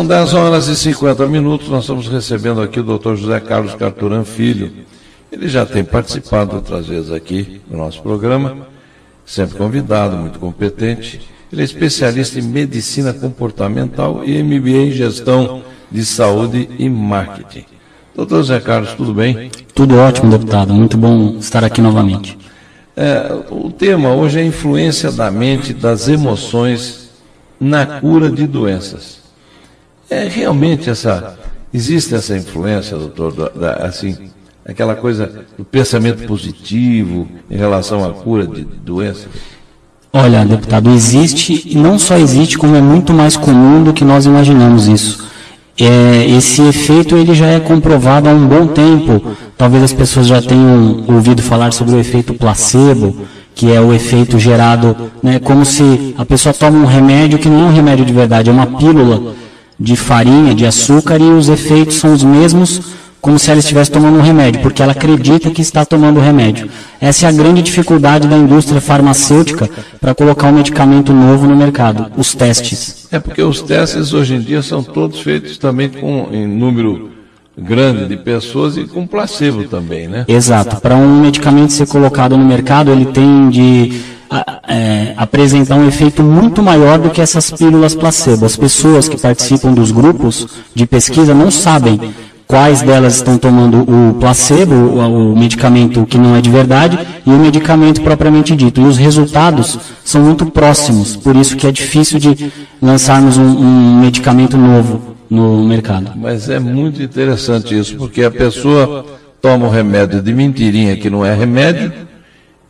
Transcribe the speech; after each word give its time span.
São 0.00 0.06
10 0.06 0.32
horas 0.32 0.66
e 0.66 0.74
50 0.74 1.26
minutos. 1.26 1.68
Nós 1.68 1.82
estamos 1.82 2.08
recebendo 2.08 2.62
aqui 2.62 2.80
o 2.80 2.82
doutor 2.82 3.16
José 3.18 3.38
Carlos 3.38 3.74
Carturan 3.74 4.24
Filho. 4.24 4.72
Ele 5.30 5.46
já 5.46 5.66
tem 5.66 5.84
participado 5.84 6.56
outras 6.56 6.86
vezes 6.86 7.12
aqui 7.12 7.60
no 7.70 7.76
nosso 7.76 8.00
programa, 8.00 8.66
sempre 9.26 9.58
convidado, 9.58 10.16
muito 10.16 10.38
competente. 10.38 11.20
Ele 11.52 11.60
é 11.60 11.64
especialista 11.66 12.38
em 12.38 12.42
medicina 12.42 13.12
comportamental 13.12 14.24
e 14.24 14.42
MBA 14.42 14.86
em 14.86 14.90
gestão 14.90 15.62
de 15.90 16.02
saúde 16.02 16.66
e 16.78 16.88
marketing. 16.88 17.66
Doutor 18.16 18.38
José 18.38 18.58
Carlos, 18.58 18.94
tudo 18.94 19.12
bem? 19.12 19.50
Tudo 19.74 19.98
ótimo, 19.98 20.30
deputado. 20.30 20.72
Muito 20.72 20.96
bom 20.96 21.36
estar 21.38 21.62
aqui 21.62 21.82
novamente. 21.82 22.38
É, 22.96 23.30
o 23.50 23.70
tema 23.70 24.14
hoje 24.14 24.38
é 24.38 24.42
a 24.42 24.46
influência 24.46 25.12
da 25.12 25.30
mente, 25.30 25.74
das 25.74 26.08
emoções 26.08 27.10
na 27.60 27.84
cura 27.84 28.30
de 28.30 28.46
doenças. 28.46 29.19
É 30.10 30.28
realmente 30.28 30.90
essa 30.90 31.38
existe 31.72 32.14
essa 32.14 32.36
influência, 32.36 32.96
doutor, 32.96 33.32
da, 33.32 33.48
da, 33.48 33.72
assim, 33.86 34.16
aquela 34.66 34.94
coisa 34.94 35.44
do 35.56 35.64
pensamento 35.64 36.26
positivo 36.26 37.28
em 37.48 37.56
relação 37.56 38.04
à 38.04 38.12
cura 38.12 38.46
de 38.46 38.64
doenças? 38.64 39.28
Olha, 40.12 40.44
deputado, 40.44 40.90
existe 40.90 41.62
e 41.64 41.76
não 41.76 41.96
só 41.96 42.16
existe, 42.16 42.58
como 42.58 42.74
é 42.74 42.80
muito 42.80 43.12
mais 43.12 43.36
comum 43.36 43.84
do 43.84 43.92
que 43.92 44.04
nós 44.04 44.26
imaginamos 44.26 44.88
isso. 44.88 45.24
É, 45.78 46.26
esse 46.36 46.60
efeito 46.62 47.16
ele 47.16 47.32
já 47.32 47.46
é 47.46 47.60
comprovado 47.60 48.28
há 48.28 48.32
um 48.32 48.46
bom 48.46 48.66
tempo. 48.66 49.36
Talvez 49.56 49.84
as 49.84 49.92
pessoas 49.92 50.26
já 50.26 50.42
tenham 50.42 51.04
ouvido 51.06 51.40
falar 51.40 51.72
sobre 51.72 51.94
o 51.94 52.00
efeito 52.00 52.34
placebo, 52.34 53.16
que 53.54 53.72
é 53.72 53.80
o 53.80 53.92
efeito 53.92 54.38
gerado, 54.38 54.96
né, 55.22 55.38
como 55.38 55.64
se 55.64 56.14
a 56.18 56.24
pessoa 56.24 56.52
toma 56.52 56.78
um 56.78 56.86
remédio 56.86 57.38
que 57.38 57.48
não 57.48 57.60
é 57.60 57.64
um 57.68 57.72
remédio 57.72 58.04
de 58.04 58.12
verdade, 58.12 58.50
é 58.50 58.52
uma 58.52 58.66
pílula 58.66 59.34
de 59.80 59.96
farinha, 59.96 60.54
de 60.54 60.66
açúcar, 60.66 61.18
e 61.18 61.30
os 61.30 61.48
efeitos 61.48 61.96
são 61.96 62.12
os 62.12 62.22
mesmos, 62.22 62.82
como 63.18 63.38
se 63.38 63.50
ela 63.50 63.60
estivesse 63.60 63.90
tomando 63.90 64.18
um 64.18 64.22
remédio, 64.22 64.60
porque 64.60 64.82
ela 64.82 64.92
acredita 64.92 65.50
que 65.50 65.62
está 65.62 65.86
tomando 65.86 66.18
o 66.18 66.22
remédio. 66.22 66.68
Essa 67.00 67.26
é 67.26 67.28
a 67.30 67.32
grande 67.32 67.62
dificuldade 67.62 68.28
da 68.28 68.36
indústria 68.36 68.80
farmacêutica 68.80 69.70
para 69.98 70.14
colocar 70.14 70.48
um 70.48 70.52
medicamento 70.52 71.14
novo 71.14 71.46
no 71.46 71.56
mercado, 71.56 72.12
os 72.16 72.34
testes. 72.34 73.08
É 73.10 73.18
porque 73.18 73.42
os 73.42 73.62
testes 73.62 74.12
hoje 74.12 74.34
em 74.34 74.40
dia 74.40 74.62
são 74.62 74.82
todos 74.82 75.20
feitos 75.20 75.56
também 75.56 75.88
com 75.88 76.28
em 76.30 76.46
número 76.46 77.10
grande 77.56 78.06
de 78.06 78.16
pessoas 78.16 78.76
e 78.76 78.84
com 78.84 79.06
placebo 79.06 79.64
também, 79.64 80.08
né? 80.08 80.24
Exato. 80.28 80.80
Para 80.80 80.96
um 80.96 81.20
medicamento 81.20 81.72
ser 81.72 81.86
colocado 81.86 82.36
no 82.36 82.44
mercado, 82.44 82.90
ele 82.90 83.06
tem 83.06 83.48
de 83.50 84.00
é, 84.68 85.14
apresentar 85.16 85.76
um 85.76 85.86
efeito 85.88 86.22
muito 86.22 86.62
maior 86.62 86.98
do 86.98 87.10
que 87.10 87.20
essas 87.20 87.50
pílulas 87.50 87.94
placebo. 87.94 88.46
As 88.46 88.56
pessoas 88.56 89.08
que 89.08 89.18
participam 89.18 89.72
dos 89.72 89.90
grupos 89.90 90.46
de 90.74 90.86
pesquisa 90.86 91.34
não 91.34 91.50
sabem 91.50 92.12
quais 92.46 92.82
delas 92.82 93.16
estão 93.16 93.38
tomando 93.38 93.82
o 93.82 94.14
placebo, 94.14 94.74
o, 94.74 95.36
medicamento 95.36 96.04
que 96.04 96.18
não 96.18 96.34
é 96.34 96.40
de 96.40 96.50
verdade, 96.50 96.98
e 97.24 97.30
o 97.30 97.38
medicamento 97.38 98.00
propriamente 98.02 98.56
dito. 98.56 98.80
E 98.80 98.84
os 98.84 98.96
resultados 98.96 99.78
são 100.04 100.20
muito 100.20 100.46
próximos, 100.46 101.14
por 101.14 101.36
isso 101.36 101.56
que 101.56 101.66
é 101.66 101.72
difícil 101.72 102.18
de 102.18 102.52
lançarmos 102.82 103.36
um, 103.36 103.44
um 103.44 104.00
medicamento 104.00 104.56
novo 104.56 105.16
no 105.30 105.64
mercado. 105.64 106.10
Mas 106.16 106.48
é 106.48 106.58
muito 106.58 107.00
interessante 107.00 107.78
isso, 107.78 107.96
porque 107.96 108.24
a 108.24 108.30
pessoa 108.30 109.06
toma 109.40 109.66
um 109.66 109.70
remédio 109.70 110.20
de 110.20 110.34
mentirinha 110.34 110.96
que 110.96 111.08
não 111.08 111.24
é 111.24 111.32
remédio, 111.32 111.92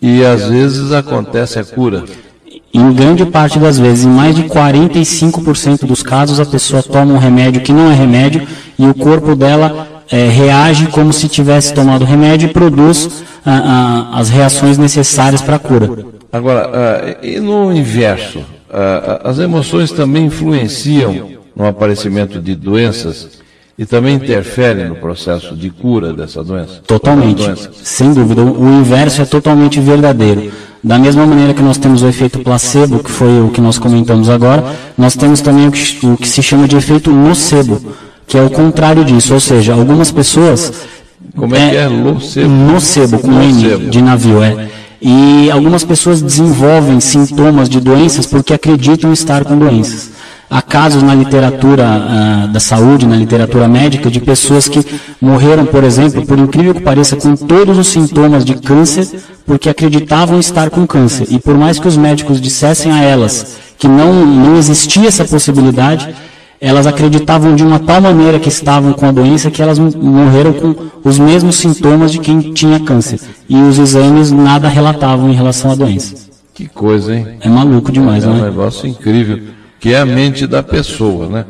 e 0.00 0.25
às 0.25 0.49
vezes 0.49 0.93
acontece 0.93 1.59
a 1.59 1.65
cura. 1.65 2.05
Em 2.72 2.93
grande 2.93 3.27
parte 3.27 3.59
das 3.59 3.78
vezes, 3.78 4.05
em 4.05 4.09
mais 4.09 4.34
de 4.34 4.44
45% 4.44 5.84
dos 5.84 6.03
casos, 6.03 6.38
a 6.38 6.47
pessoa 6.47 6.83
toma 6.83 7.15
um 7.15 7.19
remédio 7.19 7.61
que 7.61 7.72
não 7.72 7.91
é 7.91 7.94
remédio 7.94 8.47
e 8.78 8.87
o 8.87 8.94
corpo 8.94 9.34
dela 9.34 9.89
é, 10.10 10.28
reage 10.28 10.87
como 10.87 11.12
se 11.12 11.28
tivesse 11.28 11.75
tomado 11.75 12.05
remédio 12.05 12.49
e 12.49 12.53
produz 12.53 13.25
ah, 13.44 14.09
ah, 14.12 14.19
as 14.19 14.28
reações 14.28 14.78
necessárias 14.78 15.43
para 15.43 15.56
a 15.56 15.59
cura. 15.59 16.05
Agora, 16.33 16.71
ah, 16.72 17.16
e 17.27 17.41
no 17.41 17.72
inverso, 17.72 18.44
ah, 18.72 19.22
as 19.25 19.39
emoções 19.39 19.91
também 19.91 20.27
influenciam 20.27 21.31
no 21.55 21.66
aparecimento 21.66 22.41
de 22.41 22.55
doenças 22.55 23.40
e 23.80 23.86
também 23.86 24.16
interfere 24.16 24.84
no 24.84 24.94
processo 24.94 25.56
de 25.56 25.70
cura 25.70 26.12
dessa 26.12 26.44
doença? 26.44 26.82
Totalmente, 26.86 27.42
doença. 27.46 27.70
sem 27.82 28.12
dúvida. 28.12 28.42
O 28.42 28.78
inverso 28.78 29.22
é 29.22 29.24
totalmente 29.24 29.80
verdadeiro. 29.80 30.52
Da 30.84 30.98
mesma 30.98 31.24
maneira 31.24 31.54
que 31.54 31.62
nós 31.62 31.78
temos 31.78 32.02
o 32.02 32.06
efeito 32.06 32.41
placebo, 32.41 33.02
que 33.02 33.10
foi 33.10 33.41
o 33.41 33.48
que 33.48 33.58
nós 33.58 33.78
comentamos 33.78 34.28
agora, 34.28 34.62
nós 34.98 35.16
temos 35.16 35.41
também 35.41 35.66
o 35.66 35.72
que, 35.72 36.06
o 36.06 36.14
que 36.18 36.28
se 36.28 36.42
chama 36.42 36.68
de 36.68 36.76
efeito 36.76 37.10
nocebo, 37.10 37.80
que 38.26 38.36
é 38.36 38.42
o 38.42 38.50
contrário 38.50 39.02
disso. 39.02 39.32
Ou 39.32 39.41
seja, 39.41 39.72
algumas 39.72 40.10
pessoas. 40.10 40.86
Como 41.34 41.56
é, 41.56 41.66
é 41.66 41.70
que 41.70 41.76
é 41.78 41.88
nocebo? 41.88 42.48
Nocebo, 42.50 43.18
com 43.18 43.28
nocebo. 43.28 43.82
N 43.84 43.91
de 43.91 44.02
navio, 44.02 44.42
é. 44.42 44.68
E 45.00 45.50
algumas 45.50 45.84
pessoas 45.84 46.20
desenvolvem 46.20 47.00
sintomas 47.00 47.66
de 47.66 47.80
doenças 47.80 48.26
porque 48.26 48.52
acreditam 48.52 49.10
estar 49.10 49.42
com 49.42 49.56
doenças. 49.56 50.19
Há 50.50 50.61
casos 50.61 51.00
na 51.00 51.15
literatura 51.15 51.84
uh, 51.84 52.49
da 52.49 52.59
saúde, 52.59 53.06
na 53.06 53.15
literatura 53.15 53.69
médica, 53.69 54.11
de 54.11 54.19
pessoas 54.19 54.69
que 54.69 54.84
morreram, 55.21 55.65
por 55.65 55.84
exemplo, 55.84 56.27
por 56.27 56.37
incrível 56.37 56.75
que 56.75 56.81
pareça, 56.81 57.15
com 57.15 57.37
todos 57.37 57.78
os 57.78 57.87
sintomas 57.87 58.44
de 58.44 58.55
câncer, 58.55 59.06
porque 59.47 59.69
acreditavam 59.69 60.41
estar 60.41 60.69
com 60.69 60.84
câncer. 60.89 61.28
E 61.31 61.39
por 61.39 61.56
mais 61.56 61.78
que 61.78 61.87
os 61.87 61.97
médicos 61.97 62.41
dissessem 62.41 62.91
a 62.91 63.00
elas 63.00 63.59
que 63.78 63.87
não, 63.87 64.27
não 64.27 64.56
existia 64.56 65.06
essa 65.06 65.25
possibilidade, 65.25 66.12
elas 66.60 66.84
acreditavam 66.84 67.55
de 67.55 67.62
uma 67.62 67.78
tal 67.78 68.00
maneira 68.00 68.41
que 68.41 68.49
estavam 68.49 68.93
com 68.93 69.06
a 69.06 69.12
doença 69.12 69.53
que 69.53 69.62
elas 69.62 69.78
morreram 69.78 70.53
com 70.53 70.75
os 71.05 71.16
mesmos 71.16 71.56
sintomas 71.59 72.10
de 72.10 72.19
quem 72.19 72.53
tinha 72.53 72.81
câncer. 72.81 73.21
E 73.49 73.56
os 73.56 73.78
exames 73.78 74.33
nada 74.33 74.69
relatavam 74.69 75.31
em 75.31 75.34
relação 75.34 75.71
à 75.71 75.77
doença. 75.77 76.28
Que 76.53 76.66
coisa, 76.66 77.15
hein? 77.15 77.39
É 77.41 77.49
maluco 77.49 77.93
demais, 77.93 78.25
é, 78.25 78.27
é 78.27 78.31
um 78.31 78.43
negócio 78.43 78.89
incrível 78.89 79.59
que 79.80 79.94
é 79.94 79.98
a 79.98 80.06
mente 80.06 80.46
da 80.46 80.62
pessoa, 80.62 81.26
né? 81.26 81.44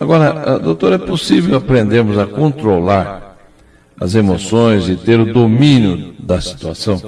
Agora, 0.00 0.58
doutor, 0.58 0.94
é 0.94 0.98
possível 0.98 1.58
aprendermos 1.58 2.18
a 2.18 2.26
controlar 2.26 3.36
as 4.00 4.14
emoções 4.14 4.88
e 4.88 4.96
ter 4.96 5.20
o 5.20 5.30
domínio 5.30 6.14
da 6.18 6.40
situação? 6.40 7.00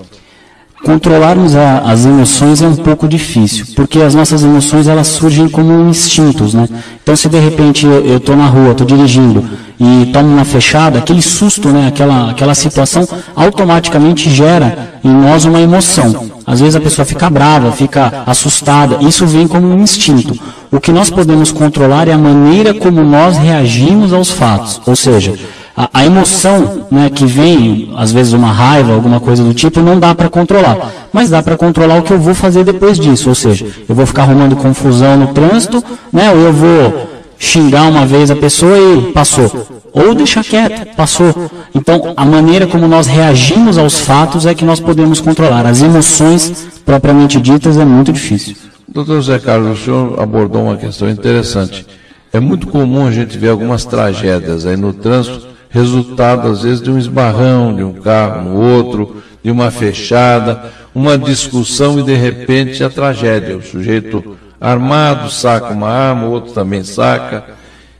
Controlarmos 0.84 1.54
a, 1.54 1.78
as 1.78 2.04
emoções 2.04 2.60
é 2.60 2.66
um 2.66 2.74
pouco 2.74 3.08
difícil, 3.08 3.66
porque 3.74 4.00
as 4.00 4.14
nossas 4.14 4.42
emoções 4.42 4.88
elas 4.88 5.06
surgem 5.06 5.48
como 5.48 5.88
instintos, 5.88 6.52
né? 6.52 6.68
Então, 7.02 7.14
se 7.14 7.28
de 7.28 7.38
repente 7.38 7.86
eu 7.86 8.16
estou 8.16 8.36
na 8.36 8.46
rua, 8.46 8.72
estou 8.72 8.86
dirigindo 8.86 9.48
e 9.80 10.06
tomo 10.12 10.28
uma 10.28 10.44
fechada, 10.44 10.98
aquele 10.98 11.22
susto, 11.22 11.68
né? 11.68 11.86
Aquela, 11.86 12.32
aquela 12.32 12.54
situação 12.54 13.08
automaticamente 13.34 14.28
gera 14.28 15.00
em 15.04 15.12
nós 15.12 15.44
uma 15.44 15.60
emoção. 15.60 16.31
Às 16.46 16.60
vezes 16.60 16.76
a 16.76 16.80
pessoa 16.80 17.04
fica 17.04 17.30
brava, 17.30 17.72
fica 17.72 18.24
assustada. 18.26 18.98
Isso 19.00 19.26
vem 19.26 19.46
como 19.46 19.66
um 19.66 19.80
instinto. 19.80 20.38
O 20.70 20.80
que 20.80 20.92
nós 20.92 21.10
podemos 21.10 21.52
controlar 21.52 22.08
é 22.08 22.12
a 22.12 22.18
maneira 22.18 22.74
como 22.74 23.02
nós 23.02 23.36
reagimos 23.36 24.12
aos 24.12 24.30
fatos, 24.30 24.80
ou 24.86 24.96
seja 24.96 25.34
a, 25.76 25.88
a 25.92 26.04
emoção 26.04 26.86
né, 26.90 27.10
que 27.10 27.24
vem, 27.24 27.92
às 27.96 28.12
vezes 28.12 28.32
uma 28.32 28.52
raiva, 28.52 28.92
alguma 28.92 29.20
coisa 29.20 29.42
do 29.42 29.54
tipo, 29.54 29.80
não 29.80 29.98
dá 29.98 30.14
para 30.14 30.28
controlar. 30.28 30.92
Mas 31.12 31.30
dá 31.30 31.42
para 31.42 31.56
controlar 31.56 31.98
o 31.98 32.02
que 32.02 32.12
eu 32.12 32.18
vou 32.18 32.34
fazer 32.34 32.64
depois 32.64 32.98
disso. 32.98 33.28
Ou 33.28 33.34
seja, 33.34 33.66
eu 33.88 33.94
vou 33.94 34.06
ficar 34.06 34.22
arrumando 34.22 34.56
confusão 34.56 35.16
no 35.16 35.28
trânsito, 35.28 35.82
né, 36.12 36.30
ou 36.30 36.38
eu 36.38 36.52
vou 36.52 37.11
xingar 37.42 37.88
uma 37.88 38.06
vez 38.06 38.30
a 38.30 38.36
pessoa 38.36 38.78
e 38.78 39.12
passou. 39.12 39.82
Ou 39.92 40.14
deixar 40.14 40.44
quieto, 40.44 40.94
passou. 40.94 41.34
Então, 41.74 42.14
a 42.16 42.24
maneira 42.24 42.68
como 42.68 42.86
nós 42.86 43.08
reagimos 43.08 43.76
aos 43.76 43.98
fatos 43.98 44.46
é 44.46 44.54
que 44.54 44.64
nós 44.64 44.78
podemos 44.78 45.20
controlar. 45.20 45.66
As 45.66 45.82
emoções, 45.82 46.80
propriamente 46.86 47.40
ditas, 47.40 47.76
é 47.76 47.84
muito 47.84 48.12
difícil. 48.12 48.54
Doutor 48.88 49.20
Zé 49.22 49.40
Carlos, 49.40 49.80
o 49.80 49.84
senhor 49.84 50.20
abordou 50.20 50.62
uma 50.62 50.76
questão 50.76 51.10
interessante. 51.10 51.84
É 52.32 52.38
muito 52.38 52.68
comum 52.68 53.08
a 53.08 53.10
gente 53.10 53.36
ver 53.36 53.48
algumas 53.48 53.84
tragédias 53.84 54.64
aí 54.64 54.76
no 54.76 54.92
trânsito 54.92 55.48
resultado 55.68 56.48
às 56.48 56.62
vezes 56.62 56.80
de 56.80 56.90
um 56.90 56.98
esbarrão 56.98 57.74
de 57.74 57.82
um 57.82 57.94
carro 57.94 58.42
no 58.48 58.60
outro, 58.60 59.22
de 59.42 59.50
uma 59.50 59.70
fechada, 59.70 60.70
uma 60.94 61.18
discussão 61.18 61.98
e 61.98 62.02
de 62.02 62.14
repente 62.14 62.84
a 62.84 62.90
tragédia. 62.90 63.56
O 63.56 63.62
sujeito 63.62 64.36
armado 64.62 65.28
saca 65.28 65.72
uma 65.72 65.88
arma, 65.88 66.26
o 66.26 66.30
outro 66.30 66.52
também 66.52 66.84
saca. 66.84 67.44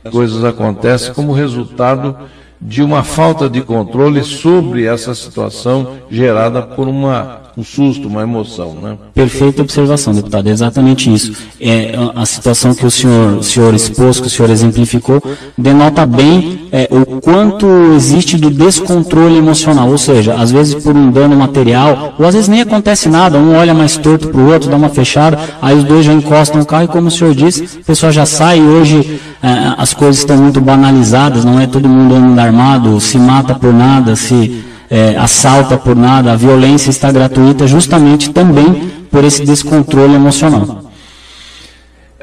Coisas 0.09 0.43
acontecem 0.43 1.13
como 1.13 1.33
resultado 1.33 2.17
de 2.59 2.81
uma 2.81 3.03
falta 3.03 3.49
de 3.49 3.61
controle 3.61 4.23
sobre 4.23 4.85
essa 4.85 5.13
situação 5.13 5.97
gerada 6.09 6.61
por 6.61 6.87
uma 6.87 7.42
um 7.55 7.63
susto, 7.63 8.07
uma 8.07 8.23
emoção, 8.23 8.75
né? 8.81 8.97
Perfeita 9.13 9.61
observação, 9.61 10.13
deputado, 10.13 10.47
é 10.47 10.51
exatamente 10.51 11.13
isso. 11.13 11.33
É, 11.61 11.93
a 12.15 12.25
situação 12.25 12.73
que 12.73 12.85
o 12.85 12.89
senhor, 12.89 13.37
o 13.37 13.43
senhor 13.43 13.73
expôs, 13.73 14.19
que 14.19 14.27
o 14.27 14.29
senhor 14.29 14.49
exemplificou, 14.49 15.21
denota 15.57 16.05
bem 16.05 16.67
é, 16.71 16.87
o 16.89 17.21
quanto 17.21 17.67
existe 17.95 18.39
de 18.39 18.49
descontrole 18.49 19.37
emocional, 19.37 19.89
ou 19.89 19.97
seja, 19.97 20.33
às 20.33 20.51
vezes 20.51 20.75
por 20.75 20.95
um 20.95 21.11
dano 21.11 21.35
material, 21.35 22.15
ou 22.17 22.25
às 22.25 22.33
vezes 22.33 22.49
nem 22.49 22.61
acontece 22.61 23.07
nada, 23.07 23.37
um 23.37 23.55
olha 23.55 23.73
mais 23.73 23.97
torto 23.97 24.29
para 24.29 24.41
o 24.41 24.51
outro, 24.51 24.69
dá 24.69 24.75
uma 24.75 24.89
fechada, 24.89 25.37
aí 25.61 25.77
os 25.77 25.83
dois 25.83 26.03
já 26.03 26.13
encostam 26.13 26.61
o 26.61 26.65
carro 26.65 26.85
e 26.85 26.87
como 26.87 27.07
o 27.07 27.11
senhor 27.11 27.35
disse, 27.35 27.79
a 27.81 27.85
pessoa 27.85 28.11
já 28.11 28.25
sai 28.25 28.59
hoje 28.59 29.19
é, 29.43 29.75
as 29.77 29.93
coisas 29.93 30.19
estão 30.19 30.37
muito 30.37 30.59
banalizadas, 30.59 31.45
não 31.45 31.59
é 31.59 31.67
todo 31.67 31.87
mundo 31.87 32.15
anda 32.15 32.41
armado, 32.41 32.99
se 32.99 33.19
mata 33.19 33.53
por 33.53 33.73
nada, 33.73 34.15
se 34.15 34.72
é, 34.93 35.17
assalta 35.17 35.75
por 35.75 35.95
nada, 35.95 36.33
a 36.33 36.35
violência 36.35 36.91
está 36.91 37.11
gratuita 37.11 37.65
justamente 37.65 38.29
também 38.29 38.91
por 39.09 39.23
esse 39.23 39.43
descontrole 39.43 40.13
emocional. 40.13 40.83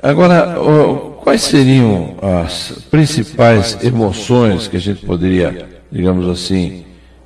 Agora, 0.01 0.57
quais 1.17 1.43
seriam 1.43 2.15
as 2.23 2.75
principais 2.89 3.77
emoções 3.83 4.69
que 4.69 4.77
a 4.77 4.81
gente 4.81 5.05
poderia, 5.05 5.69
digamos 5.91 6.29
assim, 6.29 6.85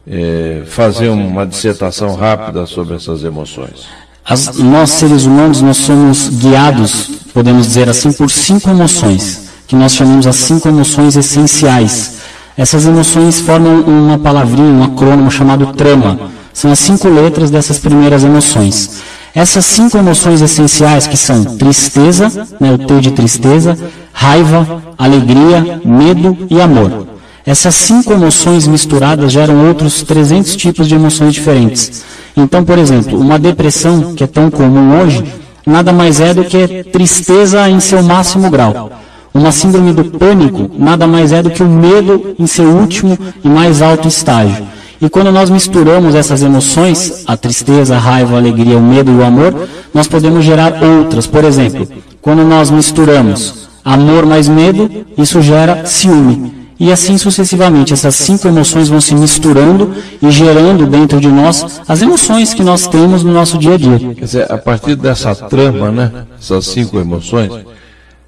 é, 0.09 0.63
fazer 0.65 1.11
uma 1.11 1.47
dissertação 1.47 2.15
rápida 2.15 2.65
sobre 2.65 2.95
essas 2.95 3.23
emoções? 3.23 3.87
As, 4.25 4.57
nós, 4.57 4.93
seres 4.93 5.27
humanos, 5.27 5.61
nós 5.61 5.77
somos 5.77 6.31
guiados, 6.31 7.11
podemos 7.35 7.67
dizer 7.67 7.87
assim, 7.91 8.11
por 8.15 8.31
cinco 8.31 8.71
emoções, 8.71 9.51
que 9.67 9.77
nós 9.77 9.95
chamamos 9.95 10.27
as 10.27 10.37
cinco 10.37 10.67
emoções 10.69 11.17
essenciais 11.17 12.24
essas 12.57 12.87
emoções 12.87 13.41
formam 13.41 13.81
uma 13.81 14.19
palavrinha, 14.19 14.73
um 14.73 14.85
acrônimo 14.85 15.31
chamado 15.31 15.73
trama. 15.73 16.31
São 16.53 16.71
as 16.71 16.79
cinco 16.79 17.09
letras 17.09 17.51
dessas 17.51 17.79
primeiras 17.79 18.23
emoções. 18.23 19.03
Essas 19.35 19.67
cinco 19.67 19.99
emoções 19.99 20.41
essenciais 20.41 21.09
que 21.09 21.17
são 21.17 21.45
tristeza, 21.45 22.47
né, 22.61 22.73
o 22.73 22.79
T 22.79 23.01
de 23.01 23.11
tristeza, 23.11 23.77
raiva, 24.13 24.81
alegria, 24.97 25.81
medo 25.85 26.37
e 26.49 26.61
amor. 26.61 27.09
Essas 27.45 27.75
cinco 27.75 28.13
emoções 28.13 28.69
misturadas 28.69 29.33
geram 29.33 29.67
outros 29.67 30.03
300 30.03 30.55
tipos 30.55 30.87
de 30.87 30.95
emoções 30.95 31.35
diferentes. 31.35 32.05
Então, 32.37 32.65
por 32.65 32.79
exemplo, 32.79 33.19
uma 33.19 33.39
depressão, 33.39 34.15
que 34.15 34.23
é 34.23 34.27
tão 34.27 34.49
comum 34.51 35.01
hoje, 35.01 35.25
nada 35.67 35.93
mais 35.93 36.21
é 36.21 36.33
do 36.33 36.45
que 36.45 36.85
tristeza 36.85 37.69
em 37.69 37.81
seu 37.81 38.03
máximo 38.03 38.49
grau. 38.49 38.93
Uma 39.35 39.51
síndrome 39.51 39.93
do 39.93 40.05
pânico 40.05 40.71
nada 40.79 41.09
mais 41.09 41.33
é 41.33 41.43
do 41.43 41.51
que 41.51 41.63
o 41.63 41.69
medo 41.69 42.37
em 42.39 42.47
seu 42.47 42.67
último 42.67 43.19
e 43.43 43.49
mais 43.49 43.83
alto 43.83 44.07
estágio. 44.07 44.65
E 45.03 45.11
quando 45.11 45.33
nós 45.33 45.51
misturamos 45.51 46.15
essas 46.15 46.41
emoções, 46.41 47.25
a 47.27 47.37
tristeza, 47.37 47.97
a 47.97 47.99
raiva, 47.99 48.37
a 48.37 48.39
alegria, 48.39 48.79
o 48.79 48.83
medo 48.83 49.11
e 49.11 49.17
o 49.17 49.25
amor, 49.25 49.69
nós 49.93 50.07
podemos 50.07 50.45
gerar 50.45 50.81
outras. 50.83 51.27
Por 51.27 51.45
exemplo, 51.45 51.87
quando 52.23 52.45
nós 52.45 52.71
misturamos 52.71 53.69
amor 53.85 54.25
mais 54.25 54.49
medo, 54.49 55.05
isso 55.19 55.43
gera 55.43 55.85
ciúme. 55.85 56.55
E 56.79 56.93
assim 56.93 57.19
sucessivamente, 57.19 57.93
essas 57.93 58.15
cinco 58.15 58.49
emoções 58.49 58.89
vão 58.89 59.01
se 59.01 59.15
misturando 59.15 59.95
e 60.23 60.31
gerando 60.31 60.87
dentro 60.87 61.21
de 61.21 61.29
nós 61.29 61.81
as 61.87 62.03
emoções 62.03 62.55
que 62.55 62.63
nós 62.63 62.87
temos 62.87 63.23
no 63.25 63.33
nosso 63.33 63.59
dia 63.59 63.75
a 63.75 63.79
dia. 63.79 63.99
Quer 63.99 64.25
dizer, 64.25 64.53
a 64.53 64.59
partir 64.59 64.97
dessa 64.97 65.35
trama, 65.35 65.91
né, 65.91 66.13
essas 66.39 66.67
cinco 66.67 66.99
emoções, 66.99 67.51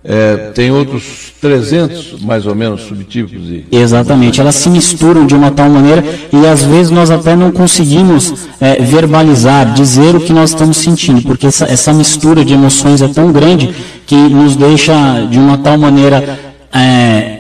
é, 0.09 0.53
tem 0.55 0.71
outros 0.71 1.33
300, 1.41 2.23
mais 2.23 2.47
ou 2.47 2.55
menos, 2.55 2.83
subtipos. 2.83 3.43
De... 3.43 3.65
Exatamente, 3.73 4.41
elas 4.41 4.55
se 4.55 4.71
misturam 4.71 5.27
de 5.27 5.35
uma 5.35 5.51
tal 5.51 5.69
maneira 5.69 6.05
e 6.33 6.47
às 6.47 6.63
vezes 6.63 6.91
nós 6.91 7.11
até 7.11 7.35
não 7.35 7.51
conseguimos 7.51 8.49
é, 8.61 8.77
verbalizar, 8.77 9.75
dizer 9.75 10.15
o 10.15 10.21
que 10.21 10.33
nós 10.33 10.51
estamos 10.51 10.77
sentindo, 10.77 11.23
porque 11.23 11.47
essa, 11.49 11.65
essa, 11.65 11.93
mistura 11.93 12.45
de 12.45 12.55
emoções 12.55 13.03
é 13.03 13.09
tão 13.09 13.33
grande 13.33 13.75
que 14.07 14.15
nos 14.15 14.55
deixa 14.55 15.27
de 15.29 15.39
uma 15.39 15.59
tal 15.59 15.77
maneira 15.77 16.39
é, 16.73 17.39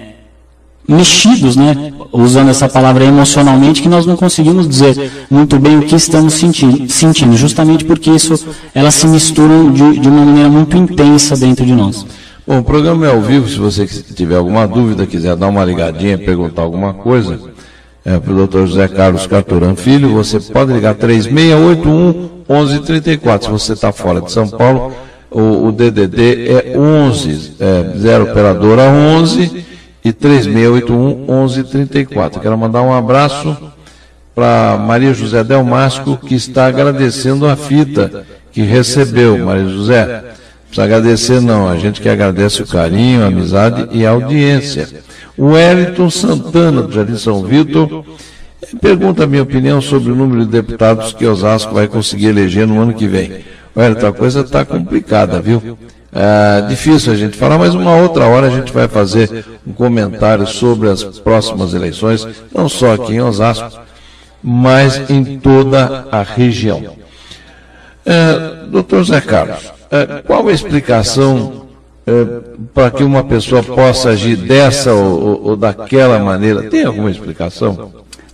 mexidos, 0.88 1.54
né? 1.54 1.92
usando 2.12 2.48
essa 2.48 2.68
palavra 2.68 3.04
emocionalmente, 3.04 3.82
que 3.82 3.88
nós 3.88 4.06
não 4.06 4.16
conseguimos 4.16 4.68
dizer 4.68 5.10
muito 5.30 5.58
bem 5.58 5.78
o 5.78 5.82
que 5.82 5.94
estamos 5.94 6.34
sentindo, 6.34 6.90
sentindo 6.90 7.36
justamente 7.36 7.84
porque 7.84 8.10
isso, 8.10 8.46
elas 8.74 8.94
se 8.94 9.06
misturam 9.06 9.70
de, 9.70 9.98
de 9.98 10.08
uma 10.08 10.24
maneira 10.24 10.48
muito 10.48 10.76
intensa 10.76 11.36
dentro 11.36 11.64
de 11.64 11.74
nós. 11.74 12.06
Bom, 12.46 12.60
o 12.60 12.62
programa 12.62 13.04
é 13.04 13.10
ao 13.10 13.20
vivo, 13.20 13.48
se 13.48 13.58
você 13.58 13.84
tiver 13.87 14.37
alguma 14.37 14.69
dúvida, 14.69 15.04
quiser 15.04 15.34
dar 15.34 15.48
uma 15.48 15.64
ligadinha, 15.64 16.16
perguntar 16.16 16.62
alguma 16.62 16.94
coisa, 16.94 17.40
é, 18.04 18.20
para 18.20 18.32
o 18.32 18.37
doutor 18.37 18.69
José 18.69 18.87
Carlos 18.87 19.26
Carturan 19.26 19.75
Filho, 19.75 20.10
você 20.10 20.38
pode 20.38 20.72
ligar 20.72 20.94
3681 20.94 22.44
1134. 22.48 23.46
Se 23.46 23.52
você 23.52 23.72
está 23.72 23.90
fora 23.90 24.20
de 24.20 24.31
São 24.31 24.48
Paulo, 24.48 24.94
o, 25.28 25.66
o 25.66 25.72
DDD 25.72 26.48
é 26.48 26.78
11, 26.78 27.56
é, 27.58 27.98
0 27.98 28.31
operadora 28.31 28.82
11 28.82 29.66
e 30.04 30.12
3681 30.12 31.26
1134. 31.26 32.40
Quero 32.40 32.56
mandar 32.56 32.82
um 32.82 32.94
abraço 32.94 33.56
para 34.37 34.78
Maria 34.78 35.12
José 35.12 35.42
Delmasco, 35.42 36.16
que 36.16 36.37
está 36.37 36.66
agradecendo 36.66 37.44
a 37.44 37.56
fita 37.56 38.25
que 38.52 38.62
recebeu, 38.62 39.37
Maria 39.44 39.69
José 39.69 40.35
precisa 40.76 40.84
agradecer, 40.84 41.40
não. 41.40 41.69
A 41.69 41.76
gente 41.76 42.00
que 42.00 42.08
agradece 42.08 42.62
o 42.62 42.67
carinho, 42.67 43.23
a 43.23 43.26
amizade 43.26 43.88
e 43.93 44.05
a 44.05 44.11
audiência. 44.11 44.88
O 45.37 45.46
Wellington 45.52 46.11
Santana, 46.11 46.82
do 46.82 46.93
Jardim 46.93 47.17
São 47.17 47.43
Vitor, 47.43 48.05
pergunta 48.81 49.25
a 49.25 49.26
minha 49.26 49.43
opinião 49.43 49.81
sobre 49.81 50.12
o 50.12 50.14
número 50.14 50.44
de 50.44 50.50
deputados 50.50 51.12
que 51.12 51.26
Osasco 51.26 51.75
vai 51.75 51.88
conseguir 51.88 52.26
eleger 52.26 52.67
no 52.67 52.81
ano 52.81 52.93
que 52.93 53.06
vem. 53.06 53.44
Wellington, 53.75 54.06
a 54.06 54.12
coisa 54.12 54.40
está 54.40 54.64
complicada, 54.64 55.40
viu? 55.40 55.78
É 56.12 56.62
difícil 56.69 57.12
a 57.12 57.17
gente 57.17 57.37
falar, 57.37 57.58
mas 57.58 57.75
uma 57.75 57.94
outra 57.96 58.26
hora 58.26 58.46
a 58.46 58.50
gente 58.50 58.73
vai 58.73 58.88
fazer 58.88 59.44
um 59.67 59.73
comentário 59.73 60.46
sobre 60.46 60.88
as 60.88 61.02
próximas 61.05 61.75
eleições, 61.75 62.26
não 62.55 62.69
só 62.69 62.94
aqui 62.94 63.14
em 63.14 63.20
Osasco, 63.20 63.81
mas 64.43 65.11
em 65.11 65.38
toda 65.38 66.06
a 66.11 66.23
região. 66.23 66.96
É, 68.06 68.67
doutor 68.70 69.05
Zé 69.05 69.20
Carlos, 69.20 69.75
qual 70.26 70.46
a 70.48 70.52
explicação 70.52 71.66
é, 72.06 72.26
para 72.72 72.90
que 72.90 73.02
uma 73.02 73.24
pessoa 73.24 73.62
possa 73.62 74.10
agir 74.10 74.36
dessa 74.36 74.92
ou, 74.92 75.42
ou, 75.42 75.56
daquela 75.56 76.18
maneira? 76.18 76.64
Tem 76.64 76.84
alguma 76.84 77.10
explicação? 77.10 77.90